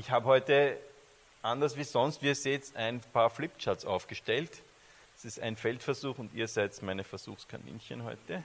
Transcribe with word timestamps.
ich 0.00 0.10
habe 0.10 0.24
heute, 0.24 0.78
anders 1.42 1.76
wie 1.76 1.84
sonst, 1.84 2.22
wie 2.22 2.28
ihr 2.28 2.34
seht, 2.34 2.74
ein 2.74 3.02
paar 3.12 3.28
Flipcharts 3.28 3.84
aufgestellt. 3.84 4.62
Es 5.14 5.26
ist 5.26 5.38
ein 5.40 5.56
Feldversuch 5.56 6.16
und 6.16 6.32
ihr 6.32 6.48
seid 6.48 6.80
meine 6.80 7.04
Versuchskaninchen 7.04 8.02
heute. 8.04 8.42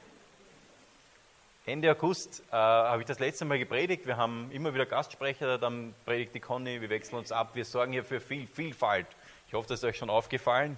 Ende 1.65 1.89
August 1.89 2.44
äh, 2.52 2.55
habe 2.55 3.04
ich 3.04 3.07
das 3.07 3.20
letzte 3.20 3.46
Mal 3.46 3.57
gepredigt. 3.57 4.05
Wir 4.05 4.18
haben 4.18 4.52
immer 4.52 4.73
wieder 4.73 4.86
Gastsprecher, 4.86 5.57
dann 5.57 5.96
predigt 6.04 6.36
die 6.36 6.41
Conny, 6.41 6.81
wir 6.81 6.89
wechseln 6.89 7.20
uns 7.20 7.31
ab. 7.31 7.52
Wir 7.54 7.63
sorgen 7.63 7.93
hier 7.93 8.03
für 8.03 8.19
viel 8.19 8.47
Vielfalt. 8.47 9.07
Ich 9.47 9.53
hoffe, 9.53 9.69
das 9.69 9.79
ist 9.79 9.85
euch 9.85 9.97
schon 9.97 10.09
aufgefallen. 10.09 10.77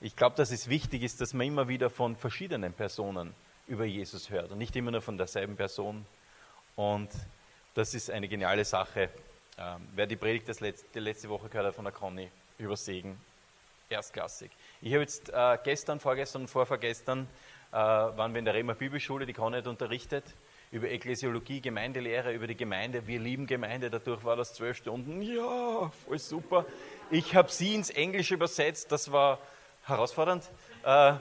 Ich 0.00 0.14
glaube, 0.14 0.36
dass 0.36 0.52
es 0.52 0.68
wichtig 0.68 1.02
ist, 1.02 1.20
dass 1.20 1.34
man 1.34 1.48
immer 1.48 1.66
wieder 1.66 1.90
von 1.90 2.14
verschiedenen 2.14 2.72
Personen 2.72 3.34
über 3.66 3.86
Jesus 3.86 4.30
hört 4.30 4.52
und 4.52 4.58
nicht 4.58 4.76
immer 4.76 4.92
nur 4.92 5.02
von 5.02 5.18
derselben 5.18 5.56
Person. 5.56 6.06
Und 6.76 7.10
das 7.74 7.92
ist 7.92 8.08
eine 8.08 8.28
geniale 8.28 8.64
Sache. 8.64 9.10
Ähm, 9.58 9.86
wer 9.94 10.06
die 10.06 10.16
Predigt 10.16 10.48
das 10.48 10.60
letzte, 10.60 10.98
letzte 11.00 11.28
Woche 11.28 11.48
gehört 11.48 11.66
hat 11.66 11.74
von 11.74 11.84
der 11.84 11.92
Conny 11.92 12.30
über 12.58 12.76
Segen, 12.76 13.20
erstklassig. 13.90 14.50
Ich 14.80 14.92
habe 14.92 15.02
jetzt 15.02 15.28
äh, 15.28 15.58
gestern, 15.62 16.00
vorgestern 16.00 16.42
und 16.42 16.48
vorvergestern 16.48 17.28
äh, 17.70 17.76
waren 17.76 18.32
wir 18.32 18.38
in 18.38 18.46
der 18.46 18.54
Rema 18.54 18.72
Bibelschule, 18.72 19.26
die 19.26 19.34
Conny 19.34 19.58
hat 19.58 19.66
unterrichtet, 19.66 20.24
über 20.70 20.88
Ekklesiologie, 20.88 21.60
Gemeindelehre, 21.60 22.32
über 22.32 22.46
die 22.46 22.56
Gemeinde. 22.56 23.06
Wir 23.06 23.20
lieben 23.20 23.46
Gemeinde, 23.46 23.90
dadurch 23.90 24.24
war 24.24 24.36
das 24.36 24.54
zwölf 24.54 24.78
Stunden. 24.78 25.20
Ja, 25.20 25.90
voll 26.06 26.18
super. 26.18 26.64
Ich 27.10 27.34
habe 27.34 27.50
sie 27.50 27.74
ins 27.74 27.90
Englische 27.90 28.34
übersetzt, 28.34 28.90
das 28.90 29.12
war 29.12 29.38
herausfordernd. 29.84 30.48
Äh, 30.82 31.14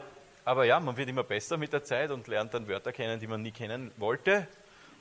aber 0.46 0.64
ja, 0.64 0.80
man 0.80 0.96
wird 0.96 1.10
immer 1.10 1.24
besser 1.24 1.58
mit 1.58 1.74
der 1.74 1.84
Zeit 1.84 2.12
und 2.12 2.28
lernt 2.28 2.54
dann 2.54 2.68
Wörter 2.68 2.94
kennen, 2.94 3.20
die 3.20 3.28
man 3.28 3.42
nie 3.42 3.52
kennen 3.52 3.92
wollte 3.98 4.48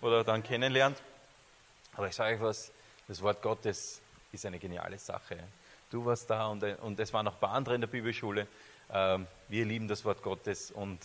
oder 0.02 0.24
dann 0.24 0.42
kennenlernt. 0.42 1.00
Aber 1.94 2.08
ich 2.08 2.14
sage 2.14 2.34
euch 2.34 2.40
was, 2.42 2.72
das 3.10 3.20
Wort 3.22 3.42
Gottes 3.42 4.00
ist 4.30 4.46
eine 4.46 4.60
geniale 4.60 4.96
Sache. 4.96 5.36
Du 5.90 6.04
warst 6.04 6.30
da 6.30 6.46
und, 6.46 6.62
und 6.62 7.00
es 7.00 7.12
waren 7.12 7.24
noch 7.24 7.34
ein 7.34 7.40
paar 7.40 7.50
andere 7.50 7.74
in 7.74 7.80
der 7.80 7.88
Bibelschule. 7.88 8.46
Ähm, 8.88 9.26
wir 9.48 9.64
lieben 9.64 9.88
das 9.88 10.04
Wort 10.04 10.22
Gottes 10.22 10.70
und 10.70 11.00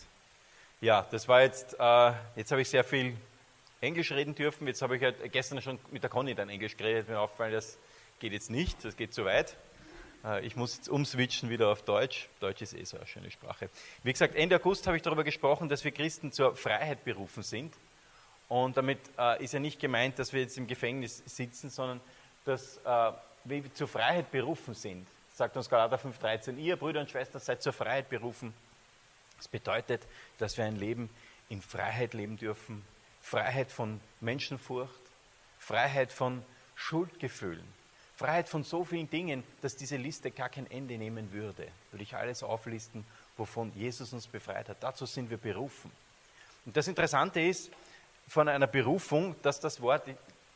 ja, 0.81 1.07
das 1.09 1.27
war 1.27 1.41
jetzt, 1.41 1.75
äh, 1.79 2.11
jetzt 2.35 2.51
habe 2.51 2.61
ich 2.61 2.69
sehr 2.69 2.83
viel 2.83 3.17
Englisch 3.81 4.11
reden 4.11 4.35
dürfen. 4.35 4.67
Jetzt 4.67 4.83
habe 4.83 4.97
ich 4.97 5.01
halt 5.01 5.31
gestern 5.31 5.63
schon 5.63 5.79
mit 5.89 6.03
der 6.03 6.11
Conny 6.11 6.35
dann 6.35 6.47
Englisch 6.47 6.77
geredet. 6.77 7.09
Mir 7.09 7.19
aufgefallen, 7.19 7.53
das 7.53 7.79
geht 8.19 8.33
jetzt 8.33 8.51
nicht, 8.51 8.85
das 8.85 8.95
geht 8.95 9.11
zu 9.11 9.25
weit. 9.25 9.57
Äh, 10.23 10.45
ich 10.45 10.55
muss 10.55 10.75
jetzt 10.75 10.89
umswitchen 10.89 11.49
wieder 11.49 11.69
auf 11.69 11.81
Deutsch. 11.81 12.29
Deutsch 12.39 12.61
ist 12.61 12.75
eh 12.75 12.83
so 12.83 12.97
eine 12.97 13.07
schöne 13.07 13.31
Sprache. 13.31 13.67
Wie 14.03 14.11
gesagt, 14.11 14.35
Ende 14.35 14.57
August 14.57 14.85
habe 14.85 14.95
ich 14.95 15.01
darüber 15.01 15.23
gesprochen, 15.23 15.69
dass 15.69 15.83
wir 15.83 15.91
Christen 15.91 16.31
zur 16.31 16.55
Freiheit 16.55 17.03
berufen 17.03 17.41
sind. 17.41 17.73
Und 18.47 18.77
damit 18.77 18.99
äh, 19.17 19.43
ist 19.43 19.53
ja 19.53 19.59
nicht 19.59 19.79
gemeint, 19.79 20.19
dass 20.19 20.31
wir 20.31 20.41
jetzt 20.41 20.57
im 20.57 20.67
Gefängnis 20.67 21.23
sitzen, 21.25 21.69
sondern 21.69 21.99
dass 22.45 22.77
äh, 22.77 23.11
wir 23.43 23.73
zur 23.73 23.87
Freiheit 23.87 24.31
berufen 24.31 24.73
sind. 24.73 25.07
Sagt 25.33 25.57
uns 25.57 25.69
Galater 25.69 25.97
5,13, 25.97 26.57
ihr 26.57 26.77
Brüder 26.77 27.01
und 27.01 27.09
Schwestern 27.09 27.41
seid 27.41 27.61
zur 27.61 27.73
Freiheit 27.73 28.09
berufen. 28.09 28.53
Das 29.37 29.47
bedeutet, 29.47 30.01
dass 30.37 30.57
wir 30.57 30.65
ein 30.65 30.77
Leben 30.77 31.09
in 31.49 31.61
Freiheit 31.61 32.13
leben 32.13 32.37
dürfen. 32.37 32.83
Freiheit 33.21 33.71
von 33.71 33.99
Menschenfurcht, 34.21 35.01
Freiheit 35.57 36.11
von 36.11 36.43
Schuldgefühlen, 36.75 37.65
Freiheit 38.15 38.47
von 38.47 38.63
so 38.63 38.83
vielen 38.83 39.09
Dingen, 39.09 39.43
dass 39.61 39.75
diese 39.75 39.97
Liste 39.97 40.31
gar 40.31 40.49
kein 40.49 40.69
Ende 40.69 40.97
nehmen 40.97 41.31
würde. 41.31 41.67
Würde 41.91 42.03
ich 42.03 42.15
alles 42.15 42.43
auflisten, 42.43 43.05
wovon 43.35 43.73
Jesus 43.75 44.13
uns 44.13 44.27
befreit 44.27 44.69
hat. 44.69 44.77
Dazu 44.81 45.05
sind 45.05 45.29
wir 45.29 45.37
berufen. 45.37 45.91
Und 46.65 46.77
das 46.77 46.87
Interessante 46.87 47.41
ist 47.41 47.71
von 48.27 48.49
einer 48.49 48.67
Berufung, 48.67 49.35
dass 49.41 49.59
das 49.59 49.81
Wort 49.81 50.03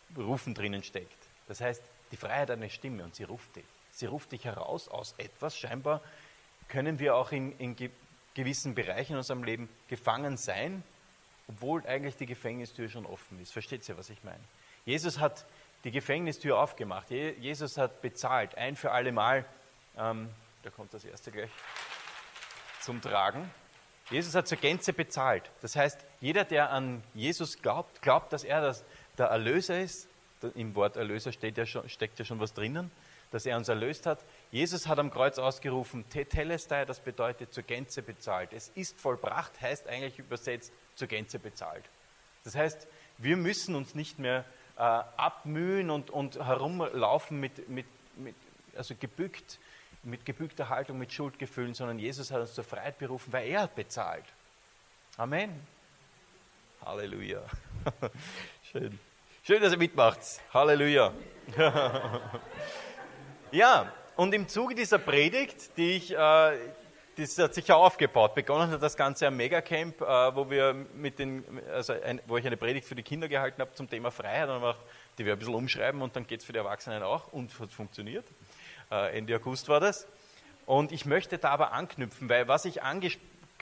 berufen 0.10 0.54
drinnen 0.54 0.84
steckt. 0.84 1.18
Das 1.48 1.62
heißt, 1.62 1.84
die 2.12 2.18
Freiheit 2.18 2.50
hat 2.50 2.58
eine 2.58 2.70
Stimme 2.70 3.04
und 3.04 3.16
sie 3.16 3.24
ruft 3.24 3.56
dich. 3.56 3.66
Sie 3.92 4.06
ruft 4.06 4.32
dich 4.32 4.46
heraus 4.46 4.88
aus 4.88 5.14
etwas. 5.18 5.58
Scheinbar 5.58 6.02
können 6.68 7.00
wir 7.00 7.16
auch 7.16 7.32
in, 7.32 7.58
in 7.60 7.76
gewissen 8.34 8.76
Bereichen 8.76 9.14
in 9.14 9.18
unserem 9.18 9.44
Leben 9.44 9.70
gefangen 9.88 10.38
sein, 10.38 10.84
obwohl 11.48 11.86
eigentlich 11.86 12.16
die 12.16 12.26
Gefängnistür 12.26 12.90
schon 12.90 13.06
offen 13.06 13.40
ist. 13.40 13.52
Versteht 13.52 13.88
ihr, 13.90 13.98
was 13.98 14.10
ich 14.10 14.24
meine? 14.24 14.44
Jesus 14.86 15.20
hat 15.20 15.46
die 15.84 15.92
Gefängnistür 15.92 16.58
aufgemacht. 16.60 17.10
Jesus 17.10 17.78
hat 17.78 18.02
bezahlt, 18.02 18.56
ein 18.56 18.76
für 18.76 18.92
alle 18.92 19.12
Mal. 19.12 19.46
Ähm, 19.98 20.30
da 20.64 20.70
kommt 20.70 20.94
das 20.94 21.06
erste 21.06 21.32
gleich 21.32 21.52
zum 22.82 23.02
Tragen. 23.02 23.50
Jesus 24.10 24.34
hat 24.34 24.48
zur 24.48 24.58
Gänze 24.58 24.92
bezahlt. 24.94 25.52
Das 25.62 25.76
heißt, 25.76 26.00
jeder, 26.20 26.44
der 26.44 26.72
an 26.72 27.04
Jesus 27.14 27.62
glaubt, 27.62 28.02
glaubt, 28.02 28.34
dass 28.34 28.44
er 28.44 28.62
das, 28.62 28.84
der 29.18 29.28
Erlöser 29.28 29.80
ist. 29.80 30.08
Im 30.56 30.74
Wort 30.76 30.96
Erlöser 30.96 31.32
ja 31.42 31.66
schon, 31.66 31.88
steckt 31.90 32.18
ja 32.18 32.26
schon 32.26 32.40
was 32.40 32.54
drinnen, 32.54 32.92
dass 33.32 33.46
er 33.46 33.58
uns 33.58 33.68
erlöst 33.68 34.06
hat. 34.06 34.24
Jesus 34.52 34.88
hat 34.88 34.98
am 34.98 35.12
Kreuz 35.12 35.38
ausgerufen, 35.38 36.10
Tetelestai, 36.10 36.86
das 36.86 37.02
bedeutet 37.02 37.54
zur 37.54 37.64
Gänze 37.64 38.02
bezahlt. 38.02 38.54
Es 38.54 38.70
ist 38.70 39.00
vollbracht, 39.00 39.62
heißt 39.62 39.88
eigentlich 39.88 40.18
übersetzt 40.18 40.72
zur 40.96 41.08
Gänze 41.08 41.40
bezahlt. 41.40 41.84
Das 42.46 42.56
heißt, 42.56 42.88
wir 43.18 43.36
müssen 43.36 43.76
uns 43.76 43.96
nicht 43.96 44.18
mehr 44.18 44.46
äh, 44.78 44.82
abmühen 44.82 45.90
und, 45.90 46.10
und 46.10 46.44
herumlaufen 46.44 47.40
mit, 47.40 47.68
mit, 47.68 47.86
mit, 48.16 48.36
also 48.76 48.96
gebückt, 48.98 49.60
mit 50.04 50.26
gebückter 50.26 50.70
Haltung, 50.70 50.98
mit 50.98 51.12
Schuldgefühlen, 51.12 51.74
sondern 51.74 52.00
Jesus 52.00 52.32
hat 52.32 52.42
uns 52.42 52.54
zur 52.54 52.64
Freiheit 52.64 52.98
berufen, 52.98 53.32
weil 53.34 53.48
er 53.48 53.62
hat 53.64 53.76
bezahlt. 53.76 54.26
Amen. 55.18 55.60
Halleluja. 56.86 57.42
Schön. 58.72 58.98
Schön, 59.44 59.62
dass 59.62 59.74
ihr 59.74 59.78
mitmacht. 59.78 60.20
Halleluja. 60.54 61.14
ja, 63.52 63.92
und 64.16 64.34
im 64.34 64.48
Zuge 64.48 64.76
dieser 64.76 65.00
Predigt, 65.00 65.76
die 65.78 65.98
ich, 65.98 66.12
äh, 66.12 66.58
das 67.18 67.38
hat 67.38 67.54
sich 67.54 67.68
ja 67.68 67.76
aufgebaut. 67.76 68.36
Begonnen 68.36 68.72
hat 68.72 68.82
das 68.82 68.96
Ganze 68.96 69.28
am 69.28 69.36
Megacamp, 69.36 70.02
äh, 70.02 70.36
wo 70.36 70.50
wir 70.50 70.74
mit 70.74 71.20
den, 71.20 71.44
also 71.72 71.94
ein, 71.94 72.22
wo 72.28 72.38
ich 72.38 72.46
eine 72.46 72.58
Predigt 72.58 72.88
für 72.88 72.96
die 72.96 73.04
Kinder 73.04 73.28
gehalten 73.28 73.62
habe 73.62 73.74
zum 73.74 73.90
Thema 73.90 74.12
Freiheit. 74.12 74.50
Und 74.50 74.76
die 75.20 75.26
wir 75.26 75.34
ein 75.34 75.40
bisschen 75.40 75.54
umschreiben 75.54 76.02
und 76.02 76.16
dann 76.16 76.26
geht 76.26 76.40
es 76.40 76.46
für 76.46 76.54
die 76.54 76.60
Erwachsenen 76.60 77.04
auch 77.04 77.32
und 77.34 77.58
hat 77.60 77.72
funktioniert. 77.72 78.26
Äh, 78.92 79.18
Ende 79.18 79.36
August 79.36 79.70
war 79.70 79.80
das. 79.80 80.08
Und 80.66 80.92
ich 80.92 81.06
möchte 81.06 81.38
da 81.38 81.50
aber 81.50 81.72
anknüpfen, 81.74 82.30
weil 82.30 82.48
was 82.48 82.66
ich 82.66 82.80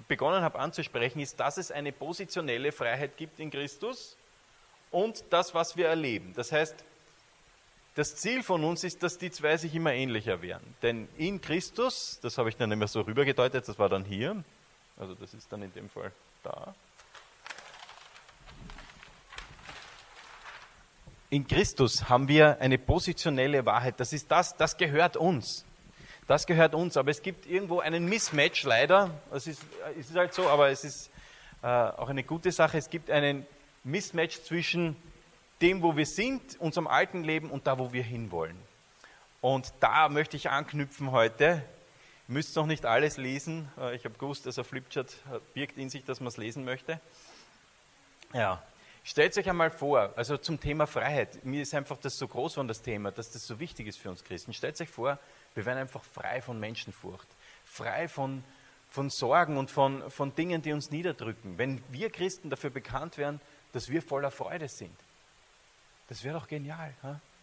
begonnen 0.08 0.42
habe 0.42 0.60
anzusprechen, 0.60 1.20
ist, 1.20 1.40
dass 1.40 1.58
es 1.58 1.72
eine 1.72 1.92
positionelle 1.92 2.72
Freiheit 2.72 3.18
gibt 3.18 3.40
in 3.40 3.50
Christus 3.50 4.18
und 4.92 5.24
das, 5.30 5.54
was 5.54 5.78
wir 5.78 5.88
erleben. 5.88 6.34
Das 6.36 6.52
heißt, 6.52 6.76
das 7.96 8.16
Ziel 8.16 8.44
von 8.44 8.64
uns 8.64 8.84
ist, 8.84 9.02
dass 9.02 9.18
die 9.18 9.32
zwei 9.32 9.58
sich 9.58 9.74
immer 9.74 9.94
ähnlicher 9.94 10.42
werden. 10.42 10.76
Denn 10.82 11.08
in 11.18 11.42
Christus, 11.42 12.20
das 12.22 12.38
habe 12.38 12.50
ich 12.50 12.56
dann 12.56 12.72
immer 12.72 12.88
so 12.88 13.02
rübergedeutet, 13.02 13.68
das 13.68 13.80
war 13.80 13.90
dann 13.90 14.06
hier, 14.06 14.44
also 14.98 15.16
das 15.16 15.34
ist 15.34 15.52
dann 15.52 15.64
in 15.64 15.74
dem 15.74 15.90
Fall 15.90 16.12
da. 16.44 16.76
In 21.30 21.46
Christus 21.46 22.08
haben 22.08 22.30
wir 22.30 22.62
eine 22.62 22.78
positionelle 22.78 23.66
Wahrheit. 23.66 24.00
Das 24.00 24.14
ist 24.14 24.32
das, 24.32 24.56
das 24.56 24.78
gehört 24.78 25.18
uns. 25.18 25.66
Das 26.26 26.48
gehört 26.48 26.74
uns. 26.74 26.96
Aber 26.96 27.12
es 27.12 27.22
gibt 27.22 27.46
irgendwo 27.46 27.82
einen 27.82 28.08
Mismatch 28.08 28.64
leider. 28.64 29.12
Es 29.32 29.46
ist, 29.46 29.62
es 30.00 30.10
ist 30.10 30.16
halt 30.16 30.34
so, 30.34 30.48
aber 30.48 30.70
es 30.70 30.86
ist 30.86 31.10
äh, 31.62 31.68
auch 31.68 32.08
eine 32.08 32.24
gute 32.24 32.50
Sache. 32.54 32.78
Es 32.78 32.90
gibt 32.90 33.12
einen 33.12 33.46
Mismatch 33.84 34.42
zwischen 34.44 34.96
dem, 35.62 35.82
wo 35.82 35.98
wir 35.98 36.06
sind, 36.06 36.58
unserem 36.62 36.88
alten 36.88 37.26
Leben 37.26 37.50
und 37.50 37.68
da, 37.68 37.78
wo 37.78 37.92
wir 37.92 38.04
hinwollen. 38.04 38.58
Und 39.42 39.74
da 39.82 40.08
möchte 40.08 40.38
ich 40.38 40.50
anknüpfen 40.50 41.12
heute. 41.12 41.62
Ihr 42.30 42.34
müsst 42.34 42.56
noch 42.56 42.68
nicht 42.68 42.86
alles 42.86 43.18
lesen. 43.18 43.70
Äh, 43.78 43.98
ich 43.98 44.06
habe 44.06 44.16
gewusst, 44.18 44.46
dass 44.46 44.58
ein 44.58 44.64
Flipchart 44.64 45.14
birgt 45.54 45.78
in 45.78 45.90
sich, 45.90 46.06
dass 46.06 46.22
man 46.22 46.30
es 46.30 46.38
lesen 46.38 46.64
möchte. 46.64 47.02
Ja, 48.34 48.64
stellt 49.10 49.38
euch 49.38 49.50
einmal 49.50 49.72
vor, 49.72 50.14
also 50.16 50.38
zum 50.38 50.60
Thema 50.60 50.86
Freiheit. 50.86 51.44
Mir 51.44 51.62
ist 51.62 51.74
einfach 51.74 51.98
das 51.98 52.18
so 52.18 52.28
groß 52.28 52.56
von 52.56 52.68
das 52.68 52.82
Thema, 52.82 53.12
dass 53.12 53.32
das 53.32 53.46
so 53.46 53.60
wichtig 53.60 53.88
ist 53.88 53.98
für 53.98 54.10
uns 54.10 54.24
Christen. 54.24 54.54
Stellt 54.54 54.80
euch 54.82 54.90
vor, 54.90 55.18
wir 55.56 55.66
werden 55.66 55.80
einfach 55.80 56.04
frei 56.04 56.42
von 56.42 56.60
Menschenfurcht, 56.60 57.28
frei 57.66 58.08
von, 58.08 58.44
von 58.90 59.10
Sorgen 59.10 59.58
und 59.58 59.72
von, 59.72 60.10
von 60.12 60.36
Dingen, 60.36 60.62
die 60.62 60.74
uns 60.74 60.92
niederdrücken. 60.92 61.58
Wenn 61.58 61.84
wir 61.90 62.10
Christen 62.10 62.50
dafür 62.50 62.70
bekannt 62.70 63.18
werden, 63.18 63.42
dass 63.72 63.90
wir 63.90 64.02
voller 64.02 64.32
Freude 64.32 64.68
sind 64.68 64.96
das 66.08 66.24
wäre 66.24 66.40
doch 66.40 66.48
genial, 66.48 66.94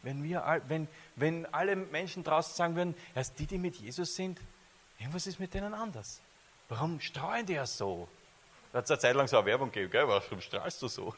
wenn, 0.03 0.23
wir, 0.23 0.63
wenn, 0.69 0.89
wenn 1.17 1.47
alle 1.47 1.77
Menschen 1.77 2.25
draußen 2.25 2.55
sagen 2.55 2.77
würden, 2.77 2.95
erst 3.15 3.39
die, 3.39 3.47
die 3.47 3.59
mit 3.59 3.77
Jesus 3.77 4.15
sind, 4.15 4.41
irgendwas 4.99 5.27
ist 5.27 5.39
mit 5.39 5.55
denen 5.55 5.75
anders. 5.75 6.21
Warum 6.69 7.01
strahlen 7.01 7.47
die 7.47 7.55
ja 7.55 7.67
so? 7.67 8.09
Da 8.75 8.79
hat 8.79 8.87
es 8.87 8.91
eine 8.91 8.99
Zeit 8.99 9.15
lang 9.15 9.29
so 9.29 9.37
eine 9.37 9.47
Werbung 9.47 9.71
gegeben, 9.71 9.93
gell? 9.93 10.09
warum 10.09 10.41
strahlst 10.41 10.83
du 10.83 10.89
so? 10.89 11.15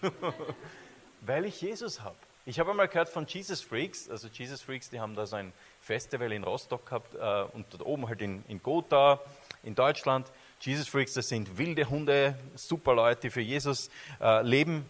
Weil 1.23 1.47
ich 1.47 1.59
Jesus 1.63 2.03
habe. 2.03 2.19
Ich 2.45 2.61
habe 2.61 2.73
einmal 2.73 2.87
gehört 2.87 3.09
von 3.09 3.25
Jesus 3.27 3.63
Freaks, 3.63 4.11
also 4.11 4.29
Jesus 4.29 4.61
Freaks, 4.61 4.91
die 4.91 5.01
haben 5.01 5.15
da 5.15 5.25
so 5.25 5.37
ein 5.37 5.55
Festival 5.81 6.33
in 6.33 6.45
Rostock 6.45 6.85
gehabt 6.85 7.15
äh, 7.15 7.57
und 7.57 7.65
dort 7.71 7.87
oben 7.87 8.09
halt 8.09 8.21
in, 8.21 8.45
in 8.49 8.63
Gotha, 8.63 9.21
in 9.63 9.75
Deutschland. 9.75 10.31
Jesus 10.61 10.87
Freaks, 10.87 11.15
das 11.15 11.31
sind 11.31 11.57
wilde 11.57 11.89
Hunde, 11.89 12.39
super 12.57 12.95
Leute, 12.95 13.23
die 13.23 13.31
für 13.31 13.41
Jesus 13.41 13.89
äh, 14.21 14.43
leben. 14.43 14.85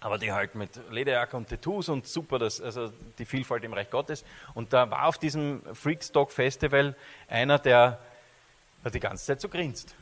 aber 0.00 0.18
die 0.18 0.32
halt 0.32 0.56
mit 0.56 0.80
Lederjacke 0.90 1.36
und 1.36 1.48
Tattoos 1.48 1.88
und 1.88 2.08
super, 2.08 2.40
das, 2.40 2.60
also 2.60 2.92
die 3.20 3.24
Vielfalt 3.24 3.62
im 3.62 3.72
Reich 3.72 3.88
Gottes. 3.88 4.24
Und 4.52 4.72
da 4.72 4.90
war 4.90 5.06
auf 5.06 5.18
diesem 5.18 5.62
Freakstock 5.76 6.32
Festival 6.32 6.96
einer, 7.28 7.60
der 7.60 8.00
hat 8.82 8.94
die 8.94 9.00
ganze 9.00 9.26
Zeit 9.26 9.40
so 9.40 9.48
grinst. 9.48 9.94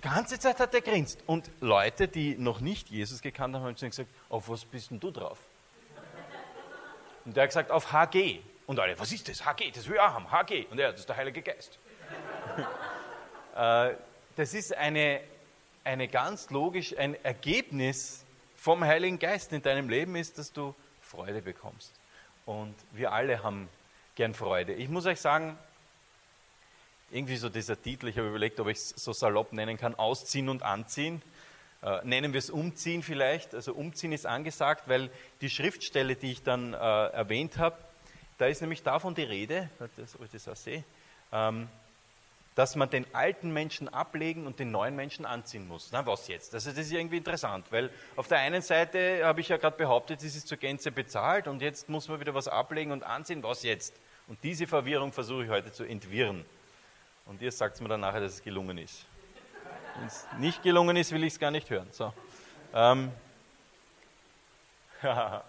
Ganze 0.00 0.38
Zeit 0.38 0.60
hat 0.60 0.74
er 0.74 0.80
grinst. 0.80 1.22
Und 1.26 1.50
Leute, 1.60 2.08
die 2.08 2.36
noch 2.36 2.60
nicht 2.60 2.88
Jesus 2.88 3.22
gekannt 3.22 3.54
haben, 3.54 3.64
haben 3.64 3.76
zu 3.76 3.86
ihm 3.86 3.90
gesagt, 3.90 4.10
auf 4.28 4.48
was 4.48 4.64
bist 4.64 4.90
denn 4.90 5.00
du 5.00 5.10
drauf? 5.10 5.38
Und 7.24 7.36
der 7.36 7.44
hat 7.44 7.50
gesagt, 7.50 7.70
auf 7.70 7.92
HG. 7.92 8.40
Und 8.66 8.78
alle, 8.78 8.98
was 8.98 9.12
ist 9.12 9.28
das? 9.28 9.44
HG, 9.44 9.70
das 9.72 9.88
will 9.88 9.96
ich 9.96 10.00
auch 10.00 10.12
haben, 10.12 10.30
HG. 10.30 10.66
Und 10.70 10.78
er, 10.78 10.92
das 10.92 11.00
ist 11.00 11.08
der 11.08 11.16
Heilige 11.16 11.42
Geist. 11.42 11.78
Äh, 13.56 13.94
das 14.36 14.52
ist 14.52 14.76
eine, 14.76 15.22
eine 15.82 16.08
ganz 16.08 16.50
logisch, 16.50 16.94
ein 16.98 17.14
Ergebnis 17.24 18.22
vom 18.54 18.84
Heiligen 18.84 19.18
Geist 19.18 19.50
in 19.54 19.62
deinem 19.62 19.88
Leben 19.88 20.14
ist, 20.14 20.36
dass 20.36 20.52
du 20.52 20.74
Freude 21.00 21.40
bekommst. 21.40 21.94
Und 22.44 22.74
wir 22.92 23.12
alle 23.12 23.42
haben 23.42 23.70
gern 24.14 24.34
Freude. 24.34 24.74
Ich 24.74 24.90
muss 24.90 25.06
euch 25.06 25.22
sagen, 25.22 25.56
irgendwie 27.10 27.36
so 27.36 27.48
dieser 27.48 27.80
Titel, 27.80 28.08
ich 28.08 28.18
habe 28.18 28.28
überlegt, 28.28 28.58
ob 28.60 28.68
ich 28.68 28.78
es 28.78 28.88
so 28.90 29.12
salopp 29.12 29.52
nennen 29.52 29.76
kann, 29.76 29.94
Ausziehen 29.94 30.48
und 30.48 30.62
Anziehen. 30.62 31.22
Äh, 31.82 32.00
nennen 32.04 32.32
wir 32.32 32.38
es 32.38 32.50
Umziehen 32.50 33.02
vielleicht. 33.02 33.54
Also 33.54 33.74
Umziehen 33.74 34.12
ist 34.12 34.26
angesagt, 34.26 34.88
weil 34.88 35.10
die 35.40 35.50
Schriftstelle, 35.50 36.16
die 36.16 36.32
ich 36.32 36.42
dann 36.42 36.74
äh, 36.74 36.76
erwähnt 36.76 37.58
habe, 37.58 37.76
da 38.38 38.46
ist 38.46 38.60
nämlich 38.60 38.82
davon 38.82 39.14
die 39.14 39.22
Rede, 39.22 39.70
das, 39.78 40.16
ich 40.22 40.30
das 40.30 40.48
auch 40.48 40.56
sehe, 40.56 40.84
ähm, 41.32 41.68
dass 42.54 42.74
man 42.74 42.88
den 42.88 43.06
alten 43.14 43.52
Menschen 43.52 43.88
ablegen 43.88 44.46
und 44.46 44.58
den 44.58 44.70
neuen 44.70 44.96
Menschen 44.96 45.26
anziehen 45.26 45.68
muss. 45.68 45.90
Na, 45.92 46.06
was 46.06 46.26
jetzt? 46.28 46.54
Also 46.54 46.70
das 46.70 46.78
ist 46.78 46.92
irgendwie 46.92 47.18
interessant, 47.18 47.66
weil 47.70 47.90
auf 48.16 48.28
der 48.28 48.38
einen 48.38 48.62
Seite 48.62 49.24
habe 49.24 49.40
ich 49.42 49.48
ja 49.48 49.58
gerade 49.58 49.76
behauptet, 49.76 50.22
es 50.22 50.36
ist 50.36 50.48
zur 50.48 50.58
Gänze 50.58 50.90
bezahlt 50.90 51.48
und 51.48 51.62
jetzt 51.62 51.88
muss 51.88 52.08
man 52.08 52.18
wieder 52.18 52.34
was 52.34 52.48
ablegen 52.48 52.92
und 52.92 53.04
anziehen. 53.04 53.42
Was 53.42 53.62
jetzt? 53.62 53.94
Und 54.26 54.42
diese 54.42 54.66
Verwirrung 54.66 55.12
versuche 55.12 55.44
ich 55.44 55.50
heute 55.50 55.70
zu 55.70 55.84
entwirren. 55.84 56.44
Und 57.26 57.42
ihr 57.42 57.52
sagt 57.52 57.80
mir 57.80 57.88
dann 57.88 58.00
nachher, 58.00 58.20
dass 58.20 58.34
es 58.34 58.42
gelungen 58.42 58.78
ist. 58.78 59.04
Wenn 59.96 60.06
es 60.06 60.26
nicht 60.38 60.62
gelungen 60.62 60.96
ist, 60.96 61.12
will 61.12 61.24
ich 61.24 61.34
es 61.34 61.38
gar 61.38 61.50
nicht 61.50 61.68
hören. 61.68 61.88
So. 61.90 62.12
Ähm. 62.72 63.12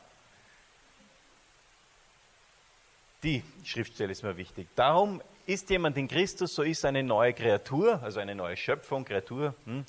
Die 3.24 3.44
Schriftstelle 3.63 4.12
ist 4.12 4.24
mir 4.24 4.38
wichtig. 4.38 4.68
Darum 4.75 5.21
ist 5.45 5.69
jemand 5.69 5.97
in 5.97 6.07
Christus, 6.07 6.53
so 6.53 6.62
ist 6.62 6.83
eine 6.85 7.03
neue 7.03 7.33
Kreatur, 7.33 8.01
also 8.03 8.19
eine 8.19 8.35
neue 8.35 8.57
Schöpfung, 8.57 9.06
Kreatur. 9.06 9.56
Hm? 9.65 9.85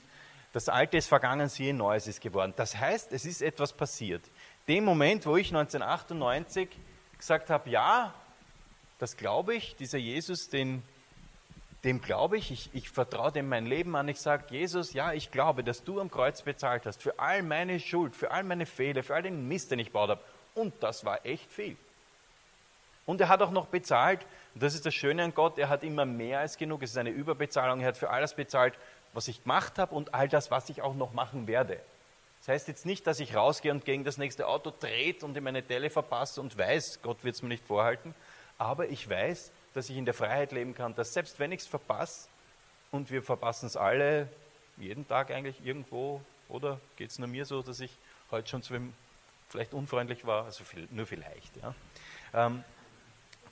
Das 0.53 0.69
Alte 0.69 0.97
ist 0.97 1.09
vergangen, 1.09 1.49
siehe, 1.49 1.75
Neues 1.75 2.07
ist 2.07 2.21
geworden. 2.21 2.55
Das 2.57 2.77
heißt, 2.77 3.13
es 3.13 3.27
ist 3.27 3.43
etwas 3.43 3.73
passiert. 3.73 4.23
Dem 4.67 4.85
Moment, 4.85 5.27
wo 5.27 5.37
ich 5.37 5.49
1998 5.49 6.69
gesagt 7.19 7.51
habe, 7.51 7.69
ja, 7.69 8.15
das 8.99 9.17
glaube 9.17 9.55
ich, 9.55 9.77
dieser 9.77 9.99
Jesus, 9.99 10.49
den, 10.49 10.83
dem 11.85 12.01
glaube 12.01 12.37
ich, 12.37 12.51
ich, 12.51 12.71
ich 12.73 12.91
vertraue 12.91 13.33
dem 13.33 13.49
mein 13.49 13.67
Leben 13.67 13.95
an, 13.95 14.09
ich 14.09 14.21
sage, 14.21 14.45
Jesus, 14.51 14.93
ja, 14.93 15.13
ich 15.13 15.31
glaube, 15.31 15.63
dass 15.63 15.85
du 15.85 16.01
am 16.01 16.11
Kreuz 16.11 16.43
bezahlt 16.43 16.87
hast 16.87 17.03
für 17.03 17.19
all 17.19 17.43
meine 17.43 17.79
Schuld, 17.79 18.17
für 18.17 18.31
all 18.31 18.43
meine 18.43 18.67
Fehler, 18.67 19.03
für 19.03 19.15
all 19.15 19.23
den 19.23 19.47
Mist, 19.47 19.71
den 19.71 19.79
ich 19.79 19.93
baut 19.93 20.11
habe. 20.11 20.21
Und 20.55 20.75
das 20.81 21.05
war 21.05 21.25
echt 21.25 21.51
viel. 21.51 21.77
Und 23.07 23.21
er 23.21 23.29
hat 23.29 23.41
auch 23.43 23.53
noch 23.53 23.67
bezahlt 23.67 24.27
und 24.55 24.63
das 24.63 24.75
ist 24.75 24.85
das 24.85 24.95
Schöne 24.95 25.23
an 25.23 25.35
Gott, 25.35 25.57
er 25.57 25.69
hat 25.69 25.85
immer 25.85 26.05
mehr 26.05 26.41
als 26.41 26.59
genug. 26.59 26.83
Es 26.83 26.91
ist 26.91 26.99
eine 26.99 27.11
Überbezahlung. 27.11 27.81
Er 27.81 27.89
hat 27.89 27.97
für 27.97 28.11
alles 28.11 28.35
bezahlt, 28.35 28.75
was 29.13 29.29
ich 29.29 29.45
gemacht 29.45 29.79
habe 29.79 29.95
und 29.95 30.15
all 30.15 30.29
das, 30.29 30.51
was 30.51 30.69
ich 30.69 30.83
auch 30.83 30.95
noch 30.95 31.13
machen 31.13 31.47
werde. 31.47 31.81
Das 32.41 32.49
heißt 32.49 32.69
jetzt 32.69 32.85
nicht, 32.85 33.07
dass 33.07 33.21
ich 33.21 33.35
rausgehe 33.35 33.71
und 33.71 33.85
gegen 33.85 34.05
das 34.05 34.19
nächste 34.19 34.47
Auto 34.47 34.73
dreht 34.79 35.23
und 35.23 35.37
ihm 35.37 35.47
eine 35.47 35.63
Delle 35.63 35.91
verpasse 35.91 36.41
und 36.41 36.59
weiß, 36.59 37.01
Gott 37.03 37.25
wird 37.25 37.37
es 37.37 37.43
mir 37.43 37.49
nicht 37.49 37.65
vorhalten. 37.65 38.15
Aber 38.59 38.89
ich 38.89 39.09
weiß, 39.09 39.53
dass 39.79 39.89
ich 39.89 39.97
in 39.97 40.05
der 40.05 40.15
Freiheit 40.15 40.51
leben 40.51 40.75
kann, 40.75 40.95
dass 40.97 41.15
selbst 41.15 41.39
wenn 41.39 41.53
ich 41.53 41.61
es 41.61 41.67
verpasse, 41.67 42.29
und 42.91 43.11
wir 43.11 43.23
verpassen 43.23 43.67
es 43.67 43.77
alle, 43.77 44.29
jeden 44.77 45.07
Tag 45.07 45.31
eigentlich 45.31 45.65
irgendwo, 45.65 46.21
oder 46.49 46.81
geht 46.97 47.11
es 47.11 47.19
nur 47.19 47.29
mir 47.29 47.45
so, 47.45 47.63
dass 47.63 47.79
ich 47.81 47.97
heute 48.31 48.49
schon 48.49 48.63
zu 48.63 48.75
ihm 48.75 48.93
vielleicht 49.49 49.75
unfreundlich 49.75 50.27
war, 50.27 50.47
also 50.47 50.65
viel, 50.65 50.89
nur 50.91 51.07
vielleicht. 51.07 51.57
Ja. 51.57 51.75
Ähm, 52.35 52.65